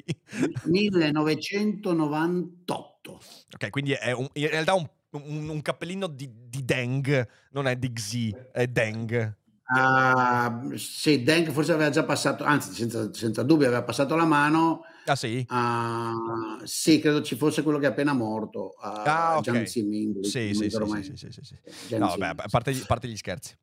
1998. 0.63 3.21
Ok, 3.53 3.69
quindi 3.69 3.91
è 3.91 4.13
un, 4.13 4.27
in 4.33 4.49
realtà 4.49 4.73
un, 4.73 4.89
un, 5.11 5.47
un 5.47 5.61
cappellino 5.61 6.07
di, 6.07 6.27
di, 6.49 6.65
Deng, 6.65 7.27
non 7.51 7.67
è 7.67 7.75
di 7.75 7.93
Xi, 7.93 8.35
è 8.51 8.65
Deng. 8.65 9.35
Uh, 9.67 10.75
sì, 10.75 11.21
Deng 11.21 11.51
forse 11.51 11.73
aveva 11.73 11.91
già 11.91 12.03
passato, 12.03 12.43
anzi 12.45 12.73
senza, 12.73 13.13
senza 13.13 13.43
dubbio 13.43 13.67
aveva 13.67 13.83
passato 13.83 14.15
la 14.15 14.25
mano. 14.25 14.81
Ah 15.05 15.15
sì? 15.15 15.45
Uh, 15.47 16.63
sì, 16.63 16.99
credo 16.99 17.21
ci 17.21 17.35
fosse 17.35 17.61
quello 17.61 17.77
che 17.77 17.85
è 17.85 17.89
appena 17.89 18.13
morto. 18.13 18.73
Uh, 18.81 19.03
ah, 19.05 19.37
ok. 19.37 19.43
Jiang 19.43 19.67
Zemin, 19.67 20.23
sì, 20.23 20.55
sì, 20.55 20.71
sì, 20.71 21.03
sì, 21.03 21.15
sì, 21.15 21.29
sì, 21.29 21.41
sì. 21.43 21.55
No, 21.95 22.15
vabbè, 22.17 22.41
a 22.41 22.47
parte, 22.49 22.73
parte 22.87 23.07
gli 23.07 23.15
scherzi 23.15 23.55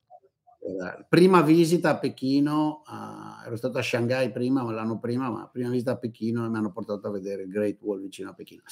prima 1.08 1.42
visita 1.42 1.90
a 1.90 1.98
Pechino, 1.98 2.82
uh, 2.86 3.46
ero 3.46 3.56
stato 3.56 3.78
a 3.78 3.82
Shanghai 3.82 4.30
prima, 4.30 4.62
ma 4.62 4.72
l'anno 4.72 4.98
prima, 4.98 5.30
ma 5.30 5.48
prima 5.48 5.70
visita 5.70 5.92
a 5.92 5.96
Pechino 5.96 6.44
e 6.44 6.48
mi 6.48 6.56
hanno 6.56 6.72
portato 6.72 7.08
a 7.08 7.10
vedere 7.10 7.42
il 7.42 7.48
Great 7.48 7.80
Wall 7.80 8.00
vicino 8.00 8.30
a 8.30 8.34
Pechino. 8.34 8.62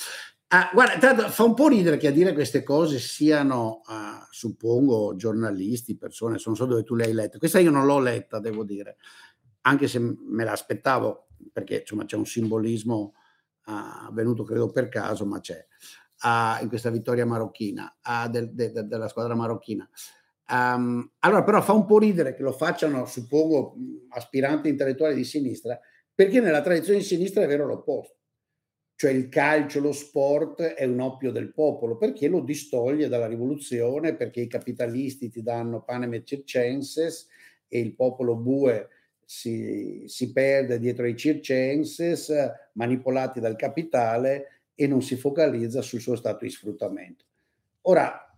Uh, 0.53 0.75
guarda, 0.75 0.99
tanto, 0.99 1.29
fa 1.29 1.45
un 1.45 1.55
po' 1.55 1.69
ridere 1.69 1.97
che 1.97 2.09
a 2.09 2.13
dire 2.13 2.33
queste 2.33 2.63
cose 2.63 2.99
siano, 2.99 3.81
uh, 3.87 4.27
suppongo, 4.31 5.17
giornalisti, 5.17 5.97
persone, 5.97 6.41
non 6.45 6.57
so 6.57 6.67
dove 6.67 6.83
tu 6.83 6.95
le 6.95 7.05
hai 7.05 7.13
lette. 7.13 7.39
Questa 7.39 7.59
io 7.59 7.71
non 7.71 7.87
l'ho 7.87 7.99
letta, 7.99 8.39
devo 8.39 8.65
dire, 8.65 8.97
anche 9.63 9.89
se 9.89 9.99
me 9.99 10.45
l'aspettavo, 10.45 11.29
perché 11.53 11.81
insomma 11.81 12.05
c'è 12.05 12.17
un 12.17 12.27
simbolismo 12.27 13.15
avvenuto 13.65 14.43
credo 14.43 14.71
per 14.71 14.89
caso, 14.89 15.25
ma 15.25 15.41
c'è, 15.41 15.65
in 16.61 16.69
questa 16.69 16.91
vittoria 16.91 17.25
marocchina, 17.25 17.97
del, 18.29 18.53
de, 18.53 18.73
de, 18.73 18.87
della 18.87 19.09
squadra 19.09 19.35
marocchina. 19.35 19.89
Um, 20.49 21.11
allora, 21.21 21.45
però 21.45 21.63
fa 21.63 21.73
un 21.73 21.87
po' 21.87 21.99
ridere 21.99 22.35
che 22.35 22.43
lo 22.43 22.53
facciano, 22.53 23.07
suppongo, 23.07 23.75
aspiranti 24.09 24.69
intellettuali 24.69 25.15
di 25.15 25.25
sinistra, 25.25 25.79
perché 26.15 26.41
nella 26.41 26.61
tradizione 26.61 26.99
di 26.99 27.05
sinistra 27.05 27.43
è 27.43 27.47
vero 27.47 27.67
l'opposto. 27.67 28.17
Cioè 28.95 29.11
il 29.11 29.29
calcio, 29.29 29.81
lo 29.81 29.93
sport 29.93 30.63
è 30.63 30.85
un 30.85 31.01
oppio 31.01 31.33
del 31.33 31.53
popolo, 31.53 31.97
perché 31.97 32.29
lo 32.29 32.41
distoglie 32.41 33.09
dalla 33.09 33.27
rivoluzione, 33.27 34.15
perché 34.15 34.41
i 34.41 34.47
capitalisti 34.47 35.29
ti 35.31 35.43
danno 35.43 35.83
panem 35.83 36.15
et 36.15 36.25
circenses 36.25 37.27
e 37.67 37.81
il 37.81 37.95
popolo 37.95 38.37
bue 38.37 38.89
si, 39.25 40.05
si 40.07 40.31
perde 40.33 40.79
dietro 40.79 41.05
ai 41.05 41.17
circenses, 41.17 42.33
manipolati 42.75 43.41
dal 43.41 43.57
capitale 43.57 44.65
e 44.75 44.87
non 44.87 45.03
si 45.03 45.17
focalizza 45.17 45.81
sul 45.81 46.01
suo 46.01 46.15
stato 46.15 46.45
di 46.45 46.51
sfruttamento. 46.51 47.25
Ora, 47.83 48.32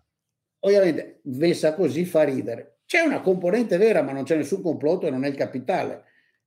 Ovviamente, 0.64 1.20
messa 1.24 1.74
così 1.74 2.05
fa 2.05 2.22
ridere. 2.22 2.79
C'è 2.87 3.00
una 3.00 3.20
componente 3.20 3.77
vera, 3.77 4.03
ma 4.03 4.12
non 4.12 4.24
c'è 4.24 4.37
nessun 4.37 4.62
complotto 4.62 5.07
e 5.07 5.11
non 5.11 5.24
è 5.24 5.29
il 5.29 5.37
capitale. 5.37 6.05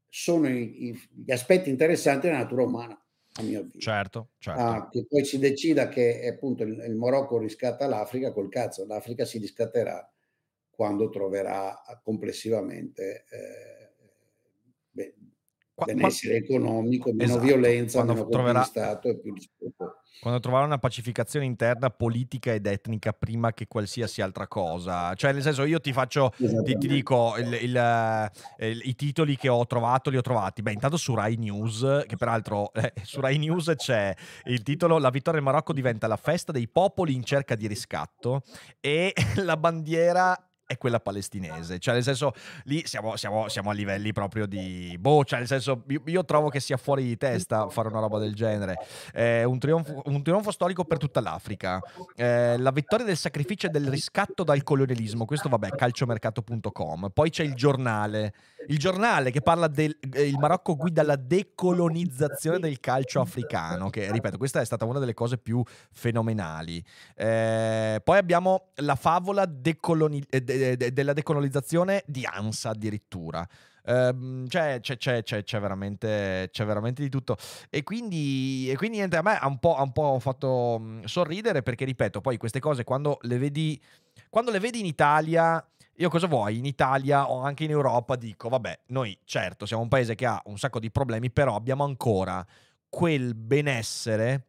Sono 0.10 0.47
i, 0.47 0.88
i, 0.88 0.99
gli 1.25 1.32
aspetti 1.32 1.69
interessanti 1.69 2.27
della 2.27 2.39
natura 2.39 2.63
umana, 2.63 2.99
a 3.34 3.41
mio 3.43 3.60
avviso. 3.60 3.80
Certo, 3.80 4.30
certo. 4.39 4.62
Ah, 4.62 4.88
che 4.89 5.06
poi 5.08 5.23
si 5.25 5.38
decida 5.39 5.88
che 5.89 6.27
appunto 6.27 6.63
il, 6.63 6.84
il 6.88 6.95
Marocco 6.95 7.38
riscatta 7.38 7.88
l'Africa, 7.88 8.32
col 8.32 8.49
cazzo, 8.49 8.86
l'Africa 8.86 9.25
si 9.25 9.38
riscatterà 9.38 10.10
quando 10.69 11.10
troverà 11.10 11.75
complessivamente 12.03 13.25
eh, 13.30 13.76
benessere 15.85 16.35
economico, 16.35 17.11
meno 17.11 17.23
esatto, 17.23 17.45
violenza, 17.45 18.03
meno 18.03 18.27
troverà, 18.27 18.63
Stato 18.63 19.09
e 19.09 19.19
più 19.19 19.33
rispetto 19.33 20.01
quando 20.19 20.39
trovare 20.39 20.65
una 20.65 20.77
pacificazione 20.77 21.45
interna 21.45 21.89
politica 21.89 22.53
ed 22.53 22.65
etnica 22.65 23.13
prima 23.13 23.53
che 23.53 23.67
qualsiasi 23.67 24.21
altra 24.21 24.47
cosa. 24.47 25.13
Cioè, 25.13 25.31
nel 25.31 25.41
senso, 25.41 25.63
io 25.63 25.79
ti 25.79 25.93
faccio, 25.93 26.33
ti, 26.37 26.77
ti 26.77 26.87
dico, 26.87 27.35
il, 27.37 27.53
il, 27.53 27.63
il, 27.63 28.31
eh, 28.57 28.71
i 28.71 28.95
titoli 28.95 29.37
che 29.37 29.49
ho 29.49 29.65
trovato, 29.65 30.09
li 30.09 30.17
ho 30.17 30.21
trovati. 30.21 30.61
Beh, 30.61 30.73
intanto 30.73 30.97
su 30.97 31.13
Rai 31.13 31.35
News, 31.37 32.03
che 32.07 32.15
peraltro 32.17 32.73
eh, 32.73 32.93
su 33.03 33.19
Rai 33.19 33.37
News 33.37 33.73
c'è 33.75 34.13
il 34.45 34.63
titolo 34.63 34.97
La 34.97 35.09
vittoria 35.09 35.39
del 35.39 35.49
Marocco 35.49 35.73
diventa 35.73 36.07
la 36.07 36.17
festa 36.17 36.51
dei 36.51 36.67
popoli 36.67 37.13
in 37.13 37.23
cerca 37.23 37.55
di 37.55 37.67
riscatto 37.67 38.41
e 38.79 39.13
la 39.43 39.57
bandiera 39.57 40.35
è 40.67 40.77
quella 40.77 40.99
palestinese. 40.99 41.80
Cioè, 41.80 41.93
nel 41.93 42.03
senso, 42.03 42.34
lì 42.65 42.86
siamo, 42.86 43.15
siamo, 43.15 43.47
siamo 43.47 43.69
a 43.71 43.73
livelli 43.73 44.12
proprio 44.12 44.45
di. 44.45 44.95
Boh, 44.99 45.23
cioè, 45.23 45.39
nel 45.39 45.47
senso, 45.47 45.84
io, 45.88 46.01
io, 46.06 46.25
trovo 46.25 46.49
che 46.49 46.60
sia 46.60 46.77
fuori 46.77 47.03
di 47.03 47.17
testa 47.17 47.69
fare 47.69 47.88
una 47.88 48.01
roba 48.01 48.19
del 48.19 48.36
genere. 48.36 48.75
È 49.12 49.43
un 49.43 49.58
trionfo, 49.58 50.01
un 50.06 50.21
trionfo 50.21 50.51
storico 50.51 50.84
per 50.84 50.97
tutta 50.97 51.21
l'Africa. 51.21 51.82
Eh, 52.15 52.58
la 52.58 52.71
vittoria 52.71 53.06
del 53.06 53.17
sacrificio 53.17 53.67
e 53.67 53.69
del 53.69 53.88
riscatto 53.88 54.43
dal 54.43 54.62
colonialismo. 54.63 55.25
Questo, 55.25 55.47
vabbè, 55.47 55.69
calciomercato.com. 55.69 57.10
Poi 57.13 57.30
c'è 57.30 57.43
il 57.43 57.56
giornale. 57.56 58.34
Il 58.67 58.77
giornale 58.77 59.32
che 59.32 59.41
parla 59.41 59.67
del 59.67 59.97
eh, 60.12 60.34
Marocco 60.38 60.75
guida 60.75 61.01
la 61.01 61.15
decolonizzazione 61.15 62.60
del 62.60 62.82
calcio 62.82 63.21
africano. 63.21 63.89
Che, 63.89 64.12
ripeto, 64.12 64.38
questa 64.38 64.60
è 64.60 64.65
stata 64.65 64.84
una 64.84 64.99
delle 64.99 65.13
cose 65.13 65.38
più 65.38 65.63
fenomenali. 65.91 66.84
Eh, 67.15 68.01
poi 68.03 68.17
abbiamo 68.17 68.71
la 68.75 68.95
favola 68.95 69.45
decoloni- 69.45 70.25
eh, 70.30 70.43
de- 70.57 70.93
della 70.93 71.13
decolonizzazione 71.13 72.03
di 72.05 72.25
ANSA 72.25 72.69
addirittura. 72.69 73.47
Um, 73.85 74.47
c'è, 74.47 74.81
c'è, 74.81 74.97
c'è, 74.97 75.23
c'è, 75.23 75.59
veramente, 75.59 76.49
c'è 76.51 76.65
veramente 76.65 77.01
di 77.01 77.09
tutto. 77.09 77.37
E 77.69 77.83
quindi, 77.83 78.69
e 78.69 78.75
quindi 78.75 78.97
niente, 78.97 79.15
a 79.15 79.21
me 79.21 79.37
ha 79.37 79.47
un, 79.47 79.59
po', 79.59 79.75
ha 79.75 79.81
un 79.81 79.93
po' 79.93 80.17
fatto 80.19 80.99
sorridere 81.05 81.63
perché, 81.63 81.85
ripeto, 81.85 82.19
poi 82.19 82.37
queste 82.37 82.59
cose 82.59 82.83
quando 82.83 83.17
le 83.21 83.37
vedi, 83.37 83.81
quando 84.29 84.51
le 84.51 84.59
vedi 84.59 84.79
in 84.79 84.85
Italia 84.85 85.65
io 85.99 86.09
cosa 86.09 86.27
vuoi? 86.27 86.57
In 86.57 86.65
Italia 86.65 87.29
o 87.29 87.41
anche 87.41 87.63
in 87.63 87.71
Europa 87.71 88.15
dico, 88.15 88.49
vabbè, 88.49 88.81
noi 88.87 89.17
certo 89.23 89.65
siamo 89.65 89.81
un 89.81 89.89
paese 89.89 90.13
che 90.13 90.27
ha 90.27 90.39
un 90.45 90.57
sacco 90.57 90.79
di 90.79 90.91
problemi, 90.91 91.31
però 91.31 91.55
abbiamo 91.55 91.83
ancora 91.83 92.45
quel 92.87 93.33
benessere 93.33 94.45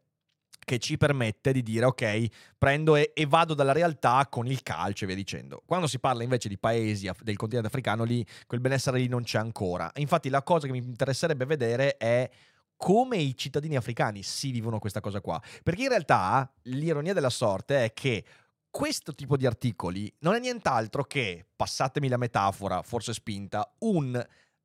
che 0.69 0.79
ci 0.79 0.99
permette 0.99 1.51
di 1.51 1.63
dire 1.63 1.87
ok, 1.87 2.27
prendo 2.59 2.95
e, 2.95 3.13
e, 3.15 3.25
vado 3.25 3.55
dalla 3.55 3.73
realtà 3.73 4.27
con 4.29 4.47
il 4.47 4.63
calcio 4.63 5.05
e 5.05 5.07
via 5.07 5.17
dicendo. 5.17 5.63
Quando 5.65 5.87
si 5.87 5.99
parla 5.99 6.23
invece 6.23 6.51
di 6.51 6.59
paesi 6.59 7.11
del 7.23 7.37
continente 7.37 7.69
africano, 7.69 8.05
lì 8.05 8.25
quel 8.47 8.61
benessere 8.61 8.99
lì 8.99 9.09
non 9.09 9.23
c'è 9.23 9.39
ancora. 9.39 9.91
Infatti 9.95 10.29
la 10.29 10.43
cosa 10.43 10.67
che 10.67 10.73
mi 10.73 10.79
interesserebbe 10.79 11.47
vedere 11.47 11.97
è 11.97 12.29
come 12.77 13.17
i 13.17 13.35
cittadini 13.35 13.77
africani 13.77 14.23
si 14.23 14.51
vivono 14.51 14.79
questa 14.79 15.01
cosa 15.01 15.23
qua. 15.23 15.41
Perché 15.63 15.85
in 15.85 15.89
realtà 15.89 16.53
l'ironia 16.65 17.15
della 17.15 17.31
sorte 17.31 17.85
è 17.85 17.93
che 17.95 18.23
questo 18.71 19.15
tipo 19.15 19.39
di 19.39 19.47
articoli 19.47 20.13
non 20.19 20.35
è 20.35 20.39
nient'altro 20.39 21.05
che, 21.05 21.47
passatemi 21.57 22.09
la 22.09 22.19
metafora, 22.19 22.83
forse 22.83 23.15
spinta, 23.15 23.75
un 23.79 24.23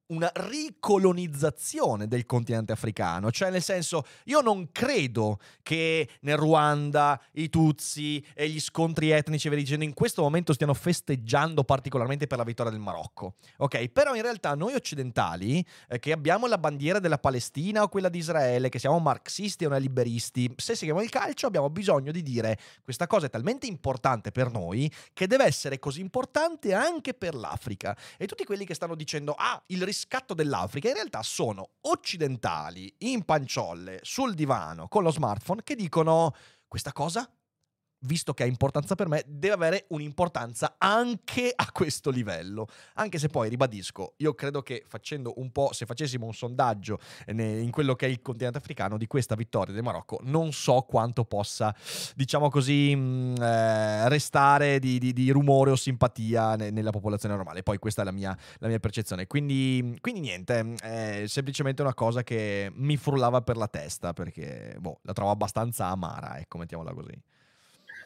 una 0.08 0.32
ricolonizzazione 0.34 2.08
del 2.08 2.26
continente 2.26 2.72
africano, 2.72 3.32
cioè 3.32 3.50
nel 3.50 3.62
senso 3.62 4.06
io 4.26 4.42
non 4.42 4.72
credo 4.72 5.39
che 5.62 6.10
nel 6.22 6.38
Ruanda 6.38 7.22
i 7.34 7.50
Tutsi 7.50 8.24
e 8.34 8.50
gli 8.50 8.60
scontri 8.60 9.12
etnici 9.12 9.48
e 9.48 9.56
dicendo 9.56 9.84
in 9.84 9.94
questo 9.94 10.22
momento 10.22 10.54
stiano 10.54 10.74
festeggiando 10.74 11.63
particolarmente 11.63 12.28
per 12.28 12.38
la 12.38 12.44
vittoria 12.44 12.72
del 12.72 12.82
Marocco, 12.82 13.36
ok? 13.58 13.88
Però 13.89 14.16
in 14.16 14.22
realtà 14.22 14.56
noi 14.56 14.74
occidentali 14.74 15.66
eh, 15.88 16.00
che 16.00 16.12
abbiamo 16.12 16.48
la 16.48 16.58
bandiera 16.58 17.00
della 17.00 17.18
Palestina 17.18 17.84
o 17.84 17.88
quella 17.88 18.10
di 18.10 18.18
Israele, 18.18 18.70
che 18.70 18.80
siamo 18.80 19.00
marxisti 19.00 19.66
o 19.66 19.78
liberisti, 19.78 20.54
se 20.58 20.76
seguiamo 20.76 21.02
il 21.02 21.10
calcio 21.10 21.48
abbiamo 21.48 21.70
bisogno 21.70 22.12
di 22.12 22.22
dire 22.22 22.58
questa 22.84 23.08
cosa 23.08 23.28
è 23.28 23.30
talmente 23.30 23.66
importante 23.68 24.32
per 24.32 24.52
noi 24.52 24.92
che 25.13 25.28
deve 25.28 25.46
essere 25.46 25.80
così 25.80 26.02
importante 26.02 26.74
anche 26.74 27.13
per 27.13 27.36
l'Africa. 27.36 27.96
E 28.18 28.28
tutti 28.28 28.44
quelli 28.44 28.66
che 28.66 28.74
stanno 28.74 28.96
dicendo 28.96 29.34
ah, 29.38 29.62
il 29.68 29.84
riscatto 29.93 30.34
dell'Africa 30.34 30.88
in 30.88 30.95
realtà 30.95 31.21
sono 31.21 31.73
occidentali 31.82 32.91
in 32.99 33.23
panciolle 33.23 33.99
sul 34.01 34.34
divano 34.34 34.88
con 34.88 35.03
lo 35.03 35.12
smartphone 35.12 35.62
che 35.63 35.75
dicono 35.75 36.34
questa 36.67 36.91
cosa 36.91 37.29
visto 38.04 38.34
che 38.34 38.44
ha 38.44 38.46
importanza 38.46 38.96
per 38.96 39.08
me, 39.08 39.24
deve 39.28 39.54
avere 39.54 39.86
un'importanza 39.89 40.76
anche 40.78 41.52
a 41.56 41.72
questo 41.72 42.10
livello. 42.10 42.68
Anche 42.96 43.20
se 43.20 43.28
poi, 43.28 43.50
ribadisco, 43.50 44.13
io 44.18 44.34
credo 44.34 44.62
che 44.62 44.84
facendo 44.88 45.34
un 45.38 45.52
po', 45.52 45.72
se 45.74 45.86
facessimo 45.86 46.26
un 46.26 46.34
sondaggio 46.34 47.00
in 47.28 47.70
quello 47.72 47.96
che 47.96 48.06
è 48.06 48.10
il 48.10 48.22
continente 48.22 48.58
africano 48.58 48.98
di 48.98 49.08
questa 49.08 49.36
vittoria 49.36 49.74
del 49.74 49.84
Marocco, 49.84 50.20
non 50.24 50.52
so 50.52 50.82
quanto 50.82 51.26
possa, 51.26 51.76
diciamo 52.16 52.50
così, 52.50 52.94
mm, 52.96 53.36
eh, 53.42 54.10
restare 54.10 54.80
di, 54.80 55.00
di, 55.00 55.13
di, 55.13 55.32
rumore 55.32 55.72
o 55.72 55.76
simpatia 55.76 56.56
ne, 56.56 56.70
nella 56.70 56.92
popolazione 56.92 57.36
normale. 57.36 57.63
Poi 57.63 57.78
questa 57.78 58.02
è 58.02 58.06
la 58.06 58.12
mia, 58.12 58.38
la 58.60 58.68
mia 58.68 58.80
percezione. 58.80 59.28
Quindi, 59.28 59.98
quindi 60.02 60.22
niente, 60.22 60.76
è 60.82 61.24
semplicemente 61.28 61.82
una 61.82 61.94
cosa 61.94 62.24
che 62.24 62.72
mi 62.74 62.98
frullava 62.98 63.42
per 63.42 63.58
la 63.58 63.68
testa 63.68 64.13
perché 64.13 64.76
boh, 64.80 65.00
la 65.04 65.13
trovo 65.13 65.32
abbastanza 65.32 65.88
amara, 65.88 66.38
ecco, 66.39 66.58
mettiamola 66.58 66.94
così. 66.94 67.33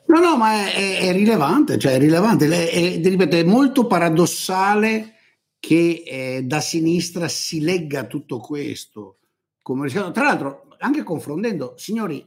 No, 0.08 0.20
no, 0.20 0.38
ma 0.38 0.72
è, 0.72 1.00
è 1.00 1.12
rilevante, 1.12 1.78
cioè 1.78 1.94
è 1.94 2.00
rilevante. 2.00 2.48
È, 2.48 3.00
è, 3.02 3.02
ripeto, 3.02 3.36
è 3.36 3.44
molto 3.44 3.88
paradossale 3.88 5.16
che 5.60 6.04
eh, 6.06 6.44
da 6.44 6.62
sinistra 6.62 7.28
si 7.28 7.62
legga 7.62 8.06
tutto 8.08 8.40
questo. 8.40 9.20
Come, 9.62 9.90
tra 9.90 10.24
l'altro, 10.24 10.68
anche 10.80 11.04
confrontendo, 11.04 11.74
signori, 11.78 12.26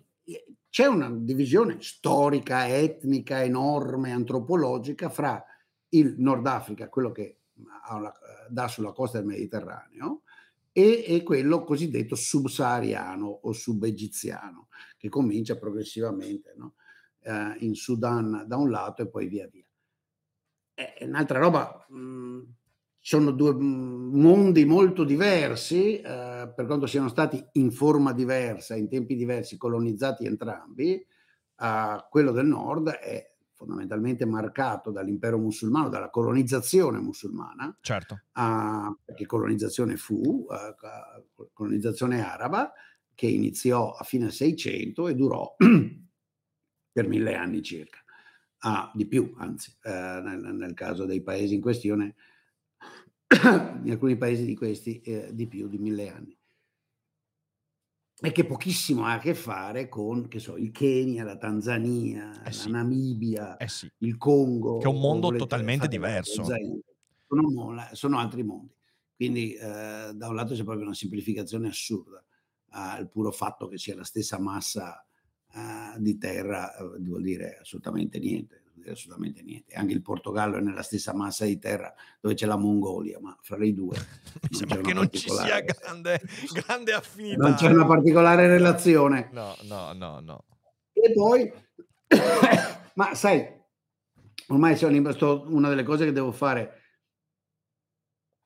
c'è 0.68 0.86
una 0.86 1.10
divisione 1.10 1.78
storica, 1.80 2.68
etnica, 2.68 3.42
enorme, 3.42 4.12
antropologica 4.12 5.08
fra 5.08 5.42
il 5.90 6.14
Nord 6.18 6.46
Africa, 6.46 6.88
quello 6.88 7.10
che 7.10 7.38
una, 7.54 8.12
dà 8.48 8.68
sulla 8.68 8.92
costa 8.92 9.18
del 9.18 9.26
Mediterraneo, 9.26 10.22
e, 10.70 11.04
e 11.06 11.22
quello 11.22 11.64
cosiddetto 11.64 12.14
subsahariano 12.14 13.26
o 13.26 13.52
subegiziano, 13.52 14.68
che 14.96 15.08
comincia 15.08 15.56
progressivamente. 15.56 16.54
No? 16.56 16.74
Eh, 17.22 17.54
in 17.58 17.74
Sudan 17.74 18.44
da 18.46 18.56
un 18.56 18.70
lato 18.70 19.02
e 19.02 19.08
poi 19.08 19.26
via 19.28 19.48
via. 19.50 19.64
È 20.74 21.04
un'altra 21.04 21.38
roba, 21.38 21.84
mh, 21.88 21.98
mm, 21.98 22.40
sono 22.98 23.30
due 23.32 23.54
mm, 23.54 24.18
mondi 24.18 24.64
molto 24.64 25.04
diversi, 25.04 26.00
eh, 26.00 26.52
per 26.54 26.66
quanto 26.66 26.86
siano 26.86 27.08
stati 27.08 27.44
in 27.52 27.70
forma 27.70 28.12
diversa, 28.12 28.76
in 28.76 28.88
tempi 28.88 29.16
diversi, 29.16 29.56
colonizzati 29.56 30.24
entrambi, 30.24 30.94
eh, 30.94 32.06
quello 32.08 32.32
del 32.32 32.46
nord 32.46 32.88
è 32.88 33.30
fondamentalmente 33.60 34.24
marcato 34.24 34.90
dall'impero 34.90 35.36
musulmano, 35.36 35.90
dalla 35.90 36.08
colonizzazione 36.08 36.98
musulmana, 36.98 37.76
certo. 37.82 38.22
uh, 38.34 38.96
perché 39.04 39.26
colonizzazione 39.26 39.96
fu, 39.98 40.46
uh, 40.48 41.46
colonizzazione 41.52 42.24
araba, 42.24 42.72
che 43.14 43.26
iniziò 43.26 43.92
a 43.92 44.02
fine 44.02 44.30
600 44.30 45.08
e 45.08 45.14
durò 45.14 45.56
per 46.92 47.06
mille 47.06 47.34
anni 47.34 47.62
circa. 47.62 47.98
Ah, 48.62 48.90
di 48.94 49.06
più, 49.06 49.34
anzi, 49.38 49.74
eh, 49.82 49.90
nel, 49.90 50.54
nel, 50.54 50.74
caso 50.74 51.06
dei 51.06 51.22
paesi 51.22 51.54
in 51.54 51.60
questione, 51.60 52.14
in 53.82 53.90
alcuni 53.90 54.16
paesi 54.16 54.44
di 54.44 54.54
questi, 54.54 55.00
eh, 55.00 55.30
di 55.32 55.46
più 55.46 55.68
di 55.68 55.78
mille 55.78 56.10
anni. 56.10 56.36
E 58.22 58.32
che 58.32 58.44
pochissimo 58.44 59.06
ha 59.06 59.14
a 59.14 59.18
che 59.18 59.34
fare 59.34 59.88
con, 59.88 60.28
che 60.28 60.40
so, 60.40 60.58
il 60.58 60.72
Kenya, 60.72 61.24
la 61.24 61.38
Tanzania, 61.38 62.42
eh 62.42 62.52
sì. 62.52 62.70
la 62.70 62.78
Namibia, 62.78 63.56
eh 63.56 63.68
sì. 63.68 63.90
il 63.98 64.18
Congo. 64.18 64.76
Che 64.76 64.84
è 64.84 64.88
un 64.88 65.00
mondo 65.00 65.34
totalmente 65.34 65.88
diverso. 65.88 66.44
Sono, 66.44 67.88
sono, 67.92 68.18
altri 68.18 68.42
mondi. 68.42 68.74
Quindi 69.16 69.54
eh, 69.54 70.12
da 70.14 70.28
un 70.28 70.34
lato 70.34 70.52
c'è 70.52 70.64
proprio 70.64 70.84
una 70.84 70.94
semplificazione 70.94 71.68
assurda 71.68 72.22
al 72.72 73.08
puro 73.08 73.30
fatto 73.30 73.68
che 73.68 73.78
sia 73.78 73.96
la 73.96 74.04
stessa 74.04 74.38
massa 74.38 75.02
uh, 75.54 75.98
di 75.98 76.18
terra 76.18 76.74
uh, 76.78 77.02
vuol 77.02 77.22
dire 77.22 77.58
assolutamente 77.60 78.18
niente, 78.18 78.62
assolutamente 78.88 79.42
niente. 79.42 79.74
Anche 79.74 79.92
il 79.92 80.02
Portogallo 80.02 80.56
è 80.56 80.60
nella 80.60 80.82
stessa 80.82 81.14
massa 81.14 81.44
di 81.44 81.58
terra 81.58 81.92
dove 82.20 82.34
c'è 82.34 82.46
la 82.46 82.56
Mongolia, 82.56 83.18
ma 83.20 83.36
fra 83.40 83.64
i 83.64 83.74
due 83.74 83.96
mi 84.50 84.56
sembra 84.56 84.80
che 84.80 84.92
non 84.92 85.10
ci 85.10 85.28
sia 85.28 85.60
grande, 85.60 86.20
grande 86.66 86.92
affinità. 86.92 87.42
Non 87.42 87.54
c'è 87.54 87.68
una 87.68 87.86
particolare 87.86 88.46
relazione. 88.46 89.28
No, 89.32 89.56
no, 89.62 89.92
no, 89.92 90.20
no. 90.20 90.44
E 90.92 91.12
poi, 91.12 91.50
ma 92.94 93.14
sai, 93.14 93.46
ormai 94.48 94.76
sono, 94.76 95.44
una 95.46 95.68
delle 95.68 95.84
cose 95.84 96.04
che 96.04 96.12
devo 96.12 96.32
fare 96.32 96.78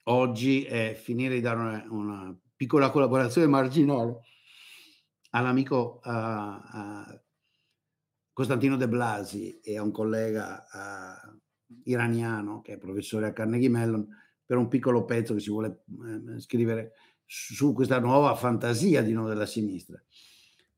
oggi 0.04 0.64
è 0.64 0.94
finire 0.94 1.34
di 1.34 1.40
dare 1.40 1.58
una, 1.58 1.86
una 1.88 2.38
piccola 2.56 2.90
collaborazione 2.90 3.46
marginale 3.46 4.20
all'amico 5.34 6.00
uh, 6.02 6.10
uh, 6.10 7.20
Costantino 8.32 8.76
De 8.76 8.88
Blasi 8.88 9.60
e 9.60 9.76
a 9.76 9.82
un 9.82 9.92
collega 9.92 10.64
uh, 10.72 11.40
iraniano 11.84 12.60
che 12.62 12.74
è 12.74 12.78
professore 12.78 13.26
a 13.26 13.32
Carnegie 13.32 13.68
Mellon 13.68 14.06
per 14.44 14.56
un 14.56 14.68
piccolo 14.68 15.04
pezzo 15.04 15.34
che 15.34 15.40
si 15.40 15.50
vuole 15.50 15.84
scrivere 16.38 16.92
su 17.24 17.72
questa 17.72 17.98
nuova 17.98 18.34
fantasia 18.34 19.02
di 19.02 19.12
noi 19.12 19.28
della 19.28 19.46
sinistra, 19.46 20.00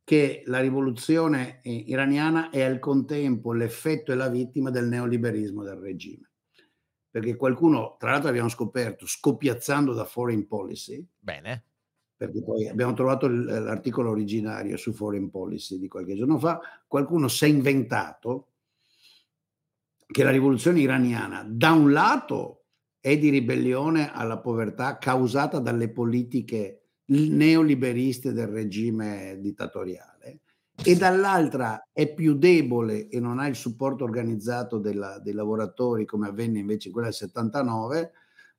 che 0.04 0.42
la 0.46 0.60
rivoluzione 0.60 1.60
iraniana 1.64 2.50
è 2.50 2.62
al 2.62 2.78
contempo 2.78 3.52
l'effetto 3.52 4.12
e 4.12 4.14
la 4.14 4.28
vittima 4.28 4.70
del 4.70 4.86
neoliberismo 4.86 5.64
del 5.64 5.76
regime. 5.76 6.30
Perché 7.10 7.34
qualcuno, 7.34 7.96
tra 7.98 8.12
l'altro 8.12 8.28
abbiamo 8.28 8.48
scoperto, 8.48 9.06
scoppiazzando 9.06 9.92
da 9.92 10.04
foreign 10.04 10.42
policy, 10.42 11.04
Bene 11.18 11.64
perché 12.16 12.42
poi 12.42 12.66
abbiamo 12.68 12.94
trovato 12.94 13.28
l'articolo 13.28 14.10
originario 14.10 14.76
su 14.76 14.92
Foreign 14.92 15.28
Policy 15.28 15.78
di 15.78 15.88
qualche 15.88 16.16
giorno 16.16 16.38
fa, 16.38 16.60
qualcuno 16.86 17.28
si 17.28 17.44
è 17.44 17.48
inventato 17.48 18.48
che 20.06 20.24
la 20.24 20.30
rivoluzione 20.30 20.80
iraniana 20.80 21.44
da 21.46 21.72
un 21.72 21.92
lato 21.92 22.64
è 23.00 23.18
di 23.18 23.28
ribellione 23.28 24.12
alla 24.12 24.38
povertà 24.38 24.98
causata 24.98 25.58
dalle 25.58 25.90
politiche 25.90 26.80
neoliberiste 27.06 28.32
del 28.32 28.48
regime 28.48 29.38
dittatoriale 29.40 30.40
e 30.82 30.96
dall'altra 30.96 31.88
è 31.92 32.12
più 32.12 32.36
debole 32.36 33.08
e 33.08 33.20
non 33.20 33.38
ha 33.38 33.46
il 33.46 33.54
supporto 33.56 34.04
organizzato 34.04 34.78
della, 34.78 35.18
dei 35.18 35.32
lavoratori 35.32 36.04
come 36.04 36.28
avvenne 36.28 36.58
invece 36.58 36.88
in 36.88 36.92
quella 36.92 37.08
del 37.08 37.16
79 37.16 38.12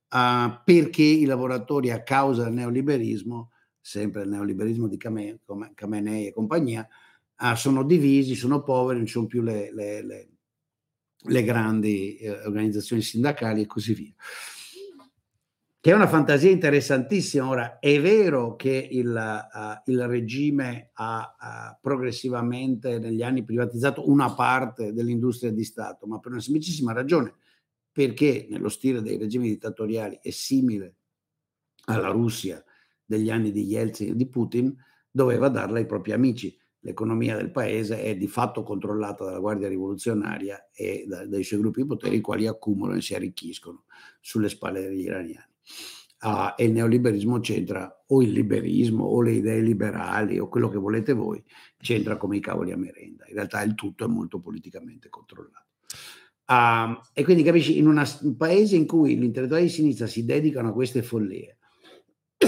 uh, 0.10 0.60
perché 0.64 1.04
i 1.04 1.26
lavoratori 1.26 1.92
a 1.92 2.04
causa 2.04 2.44
del 2.44 2.54
neoliberismo, 2.54 3.52
sempre 3.80 4.24
il 4.24 4.30
neoliberismo 4.30 4.88
di 4.88 4.98
Khamenei 4.98 6.28
e 6.28 6.34
compagnia, 6.34 6.88
uh, 7.40 7.56
sono 7.56 7.84
divisi, 7.84 8.36
sono 8.36 8.64
poveri, 8.64 8.98
non 8.98 9.08
ci 9.08 9.14
sono 9.14 9.28
più 9.28 9.42
le, 9.42 9.74
le, 9.74 10.02
le, 10.04 10.30
le 11.18 11.44
grandi 11.44 12.18
eh, 12.18 12.32
organizzazioni 12.46 13.02
sindacali 13.02 13.62
e 13.62 13.66
così 13.66 13.94
via. 13.94 14.14
Che 15.80 15.92
è 15.94 15.96
una 15.96 16.08
fantasia 16.08 16.50
interessantissima. 16.50 17.48
Ora, 17.48 17.80
è 17.80 18.02
vero 18.02 18.56
che 18.56 18.90
il, 18.92 19.08
uh, 19.08 19.92
il 19.92 20.06
regime 20.08 20.90
ha 20.94 21.78
progressivamente 21.80 23.00
negli 23.00 23.22
anni 23.22 23.44
privatizzato 23.44 24.10
una 24.10 24.34
parte 24.34 24.92
dell'industria 24.92 25.52
di 25.52 25.64
Stato, 25.64 26.06
ma 26.08 26.20
per 26.20 26.32
una 26.32 26.42
semplicissima 26.42 26.92
ragione 26.92 27.36
perché 27.98 28.46
nello 28.48 28.70
stile 28.70 29.02
dei 29.02 29.18
regimi 29.18 29.48
dittatoriali 29.48 30.20
è 30.22 30.30
simile 30.30 30.98
alla 31.86 32.10
Russia 32.10 32.64
degli 33.04 33.32
anni 33.32 33.52
di 33.52 33.64
Yeltsin 33.64 34.12
e 34.12 34.16
di 34.16 34.28
Putin, 34.28 34.72
doveva 35.10 35.50
darla 35.50 35.80
ai 35.80 35.88
propri 35.88 36.12
amici. 36.12 36.56
L'economia 36.82 37.36
del 37.36 37.50
paese 37.50 38.04
è 38.04 38.16
di 38.16 38.28
fatto 38.28 38.62
controllata 38.62 39.24
dalla 39.24 39.40
Guardia 39.40 39.68
Rivoluzionaria 39.68 40.70
e 40.72 41.06
da, 41.08 41.26
dai 41.26 41.44
suoi 41.44 41.60
gruppi 41.60 41.82
di 41.82 41.88
potere, 41.88 42.16
i 42.16 42.22
quali 42.22 42.46
accumulano 42.46 43.00
e 43.00 43.02
si 43.02 43.16
arricchiscono 43.16 43.86
sulle 44.22 44.50
spalle 44.50 44.82
degli 44.82 45.00
iraniani. 45.00 45.52
Uh, 46.22 46.54
e 46.56 46.66
il 46.66 46.74
neoliberismo 46.74 47.40
c'entra, 47.40 48.04
o 48.06 48.22
il 48.22 48.30
liberismo, 48.30 49.06
o 49.06 49.24
le 49.24 49.32
idee 49.32 49.62
liberali, 49.62 50.38
o 50.38 50.50
quello 50.50 50.70
che 50.70 50.78
volete 50.78 51.14
voi, 51.14 51.44
c'entra 51.80 52.16
come 52.16 52.38
i 52.38 52.42
cavoli 52.42 52.72
a 52.72 52.78
merenda. 52.78 53.26
In 53.28 53.34
realtà 53.34 53.64
il 53.64 53.74
tutto 53.74 54.06
è 54.06 54.08
molto 54.08 54.40
politicamente 54.40 55.10
controllato. 55.10 55.67
Uh, 56.50 56.98
e 57.14 57.26
quindi 57.26 57.44
capisci, 57.44 57.78
in 57.78 57.88
una, 57.88 58.08
un 58.22 58.38
paese 58.38 58.78
in 58.78 58.88
cui 58.88 59.18
gli 59.18 59.24
intellettuali 59.24 59.64
di 59.64 59.70
sinistra 59.70 60.08
si 60.08 60.24
dedicano 60.24 60.70
a 60.70 60.74
queste 60.74 61.04
follie, 61.04 61.58
che 62.38 62.48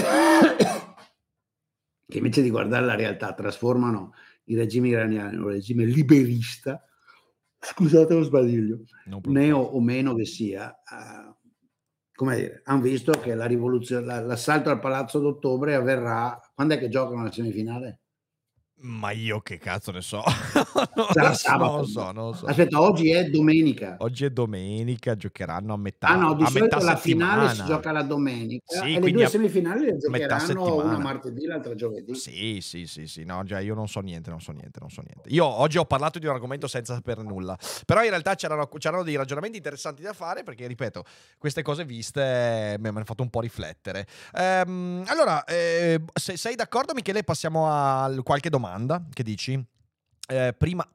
invece 2.16 2.40
di 2.40 2.48
guardare 2.48 2.86
la 2.86 2.94
realtà 2.94 3.34
trasformano 3.34 4.14
il 4.44 4.56
regime 4.56 4.88
iraniano 4.88 5.32
in 5.32 5.42
un 5.42 5.48
regime 5.48 5.84
liberista, 5.84 6.82
scusate 7.58 8.14
lo 8.14 8.22
sbadiglio, 8.22 8.84
neo 9.24 9.58
o 9.58 9.78
meno 9.82 10.14
che 10.14 10.24
sia, 10.24 10.70
uh, 10.70 11.36
come 12.14 12.36
dire, 12.36 12.62
hanno 12.64 12.80
visto 12.80 13.12
che 13.12 13.34
la 13.34 13.44
rivoluzione, 13.44 14.06
l'assalto 14.24 14.70
al 14.70 14.80
Palazzo 14.80 15.18
d'Ottobre 15.18 15.74
avverrà, 15.74 16.40
quando 16.54 16.72
è 16.72 16.78
che 16.78 16.88
giocano 16.88 17.24
la 17.24 17.30
semifinale? 17.30 18.00
Ma 18.82 19.10
io 19.10 19.40
che 19.40 19.58
cazzo 19.58 19.92
ne 19.92 20.00
so? 20.00 20.22
Sarà 21.12 21.34
sabato. 21.34 21.76
Non 21.76 21.86
so, 21.86 22.12
non 22.12 22.34
so. 22.34 22.46
Aspetta, 22.46 22.80
oggi 22.80 23.10
è 23.10 23.28
domenica. 23.28 23.96
Oggi 23.98 24.24
è 24.24 24.30
domenica, 24.30 25.16
giocheranno 25.16 25.74
a 25.74 25.76
metà. 25.76 26.08
Ah 26.08 26.16
no, 26.16 26.34
di 26.34 26.44
a 26.44 26.46
solito 26.46 26.78
la 26.78 26.96
settimana. 26.96 27.32
finale 27.42 27.54
si 27.54 27.64
gioca 27.64 27.92
la 27.92 28.02
domenica 28.02 28.80
sì, 28.80 28.94
e 28.94 29.00
le 29.00 29.10
due 29.10 29.26
semifinali 29.26 29.84
le 29.84 29.96
giocheranno 29.98 30.76
una 30.76 30.98
martedì, 30.98 31.44
l'altra 31.44 31.74
giovedì. 31.74 32.14
Sì, 32.14 32.60
sì, 32.62 32.86
sì, 32.86 33.06
sì, 33.06 33.24
no, 33.24 33.42
già 33.44 33.60
io 33.60 33.74
non 33.74 33.86
so 33.86 34.00
niente, 34.00 34.30
non 34.30 34.40
so 34.40 34.52
niente, 34.52 34.80
non 34.80 34.88
so 34.88 35.02
niente. 35.02 35.28
Io 35.28 35.44
oggi 35.44 35.76
ho 35.76 35.84
parlato 35.84 36.18
di 36.18 36.24
un 36.24 36.32
argomento 36.32 36.66
senza 36.66 36.94
sapere 36.94 37.22
nulla, 37.22 37.58
però 37.84 38.02
in 38.02 38.08
realtà 38.08 38.34
c'erano, 38.34 38.66
c'erano 38.66 39.02
dei 39.02 39.16
ragionamenti 39.16 39.58
interessanti 39.58 40.00
da 40.00 40.14
fare 40.14 40.42
perché, 40.42 40.66
ripeto, 40.66 41.04
queste 41.36 41.60
cose 41.60 41.84
viste 41.84 42.76
mi 42.78 42.88
hanno 42.88 43.04
fatto 43.04 43.22
un 43.22 43.30
po' 43.30 43.40
riflettere. 43.40 44.06
Ehm, 44.32 45.04
allora, 45.06 45.44
eh, 45.44 46.00
se 46.14 46.38
sei 46.38 46.54
d'accordo 46.54 46.94
Michele 46.94 47.24
passiamo 47.24 47.68
a 47.68 48.10
qualche 48.22 48.48
domanda 48.48 48.69
domanda 48.70 49.04
che 49.12 49.22
dici. 49.22 49.62
Eh, 50.28 50.54
prima, 50.56 50.86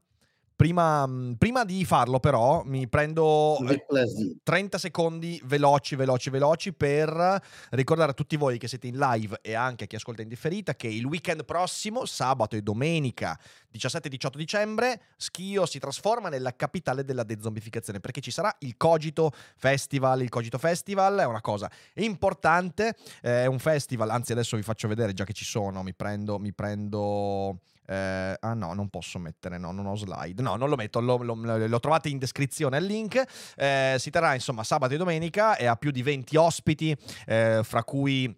Prima, 0.56 1.06
prima, 1.38 1.66
di 1.66 1.84
farlo, 1.84 2.22
però, 2.22 2.64
mi 2.64 2.88
prendo 2.88 3.58
30 4.42 4.78
secondi 4.78 5.42
veloci, 5.44 5.98
veloci, 5.98 6.30
veloci 6.30 6.74
per 6.74 7.42
ricordare 7.72 8.12
a 8.12 8.14
tutti 8.14 8.38
voi 8.38 8.58
che 8.58 8.70
siete 8.70 8.88
in 8.88 8.98
live 8.98 9.40
e 9.42 9.54
anche 9.54 9.84
a 9.84 9.88
chi 9.88 9.98
ascolta 9.98 10.22
in 10.22 10.30
differita 10.30 10.74
che 10.74 10.88
il 10.88 11.04
weekend 11.04 11.44
prossimo, 11.44 12.06
sabato 12.06 12.56
e 12.56 12.62
domenica 12.62 13.38
17 13.70 14.08
18 14.08 14.38
dicembre, 14.38 15.02
Schio 15.18 15.66
si 15.66 15.78
trasforma 15.80 16.30
nella 16.30 16.56
capitale 16.56 17.04
della 17.04 17.24
dezombificazione 17.24 18.00
perché 18.00 18.22
ci 18.22 18.32
sarà 18.32 18.56
il 18.60 18.78
Cogito 18.78 19.32
Festival. 19.58 20.22
Il 20.22 20.30
Cogito 20.30 20.58
Festival 20.58 21.18
è 21.18 21.26
una 21.26 21.42
cosa 21.42 21.70
importante, 21.96 22.96
è 23.20 23.46
un 23.46 23.60
festival, 23.60 24.10
anzi 24.10 24.32
adesso 24.32 24.56
vi 24.56 24.64
faccio 24.64 24.88
vedere 24.88 25.12
già 25.14 25.26
che 25.26 25.34
ci 25.34 25.44
sono, 25.44 25.84
mi 25.84 25.94
prendo... 25.94 26.40
Mi 26.40 26.54
prendo 26.54 27.60
eh, 27.88 28.36
ah 28.40 28.54
no, 28.54 28.74
non 28.74 28.90
posso 28.90 29.20
mettere, 29.20 29.58
no, 29.58 29.72
non 29.72 29.86
ho 29.86 29.96
slide. 29.96 30.42
No, 30.46 30.58
non 30.58 30.70
lo 30.70 30.76
metto, 30.76 31.00
lo, 31.00 31.18
lo, 31.18 31.34
lo 31.34 31.80
trovate 31.80 32.10
in 32.10 32.20
descrizione 32.20 32.78
il 32.78 32.86
link. 32.86 33.24
Eh, 33.56 33.96
si 33.98 34.12
terrà 34.12 34.36
insomma 34.36 34.64
sabato 34.64 34.94
e 34.94 34.98
domenica 34.98 35.58
e 35.58 35.66
ha 35.66 35.76
più 35.76 35.90
di 35.90 36.04
20 36.04 36.36
ospiti, 36.36 36.96
eh, 37.26 37.62
fra 37.64 37.84
cui 37.84 38.32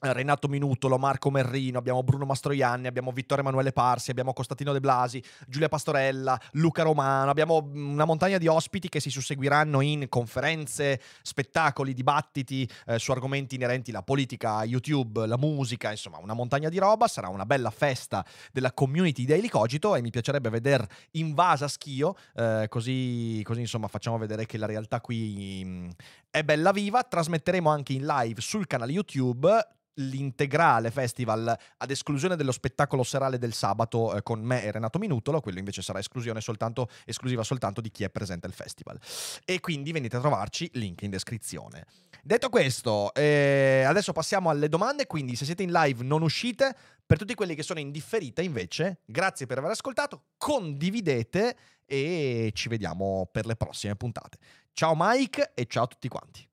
Renato 0.00 0.48
Minutolo, 0.48 0.98
Marco 0.98 1.30
Merrino, 1.30 1.78
abbiamo 1.78 2.02
Bruno 2.02 2.26
Mastroianni, 2.26 2.86
abbiamo 2.86 3.12
Vittorio 3.12 3.42
Emanuele 3.42 3.72
Parsi, 3.72 4.10
abbiamo 4.10 4.32
Costantino 4.32 4.72
De 4.72 4.80
Blasi, 4.80 5.22
Giulia 5.46 5.68
Pastorella, 5.68 6.38
Luca 6.52 6.82
Romano, 6.82 7.30
abbiamo 7.30 7.70
una 7.72 8.04
montagna 8.04 8.38
di 8.38 8.46
ospiti 8.46 8.88
che 8.88 9.00
si 9.00 9.10
susseguiranno 9.10 9.80
in 9.80 10.08
conferenze, 10.08 11.00
spettacoli, 11.22 11.94
dibattiti 11.94 12.68
eh, 12.86 12.98
su 12.98 13.12
argomenti 13.12 13.54
inerenti 13.54 13.90
alla 13.90 14.02
politica, 14.02 14.62
YouTube, 14.64 15.26
la 15.26 15.38
musica, 15.38 15.90
insomma 15.90 16.18
una 16.18 16.34
montagna 16.34 16.68
di 16.68 16.78
roba, 16.78 17.08
sarà 17.08 17.28
una 17.28 17.46
bella 17.46 17.70
festa 17.70 18.24
della 18.52 18.72
community 18.72 19.24
Daily 19.24 19.48
Cogito 19.48 19.94
e 19.94 20.02
mi 20.02 20.10
piacerebbe 20.10 20.50
veder 20.50 20.86
invasa 21.12 21.68
Schio, 21.68 22.16
eh, 22.34 22.66
così, 22.68 23.40
così 23.42 23.60
insomma 23.60 23.88
facciamo 23.88 24.18
vedere 24.18 24.44
che 24.44 24.58
la 24.58 24.66
realtà 24.66 25.00
qui 25.00 25.64
mh, 25.64 25.90
è 26.30 26.42
bella 26.42 26.72
viva, 26.72 27.02
trasmetteremo 27.02 27.70
anche 27.70 27.94
in 27.94 28.04
live 28.04 28.40
sul 28.40 28.66
canale 28.66 28.92
YouTube 28.92 29.72
l'integrale 29.94 30.90
festival 30.90 31.56
ad 31.76 31.90
esclusione 31.90 32.36
dello 32.36 32.52
spettacolo 32.52 33.02
serale 33.02 33.38
del 33.38 33.52
sabato 33.52 34.14
eh, 34.14 34.22
con 34.22 34.40
me 34.40 34.64
e 34.64 34.70
Renato 34.70 34.98
Minutolo, 34.98 35.40
quello 35.40 35.58
invece 35.58 35.82
sarà 35.82 36.00
soltanto, 36.40 36.88
esclusiva 37.04 37.42
soltanto 37.42 37.80
di 37.80 37.90
chi 37.90 38.04
è 38.04 38.10
presente 38.10 38.46
al 38.46 38.52
festival. 38.52 38.98
E 39.44 39.60
quindi 39.60 39.92
venite 39.92 40.16
a 40.16 40.20
trovarci, 40.20 40.70
link 40.74 41.02
in 41.02 41.10
descrizione. 41.10 41.86
Detto 42.22 42.48
questo, 42.48 43.12
eh, 43.14 43.84
adesso 43.86 44.12
passiamo 44.12 44.48
alle 44.48 44.68
domande, 44.68 45.06
quindi 45.06 45.36
se 45.36 45.44
siete 45.44 45.62
in 45.62 45.70
live 45.70 46.02
non 46.02 46.22
uscite, 46.22 46.74
per 47.06 47.18
tutti 47.18 47.34
quelli 47.34 47.54
che 47.54 47.62
sono 47.62 47.80
in 47.80 47.90
differita 47.90 48.40
invece, 48.40 49.00
grazie 49.04 49.46
per 49.46 49.58
aver 49.58 49.72
ascoltato, 49.72 50.28
condividete 50.38 51.56
e 51.84 52.50
ci 52.54 52.68
vediamo 52.68 53.28
per 53.30 53.44
le 53.44 53.56
prossime 53.56 53.94
puntate. 53.94 54.38
Ciao 54.72 54.94
Mike 54.96 55.52
e 55.54 55.66
ciao 55.66 55.84
a 55.84 55.86
tutti 55.86 56.08
quanti. 56.08 56.48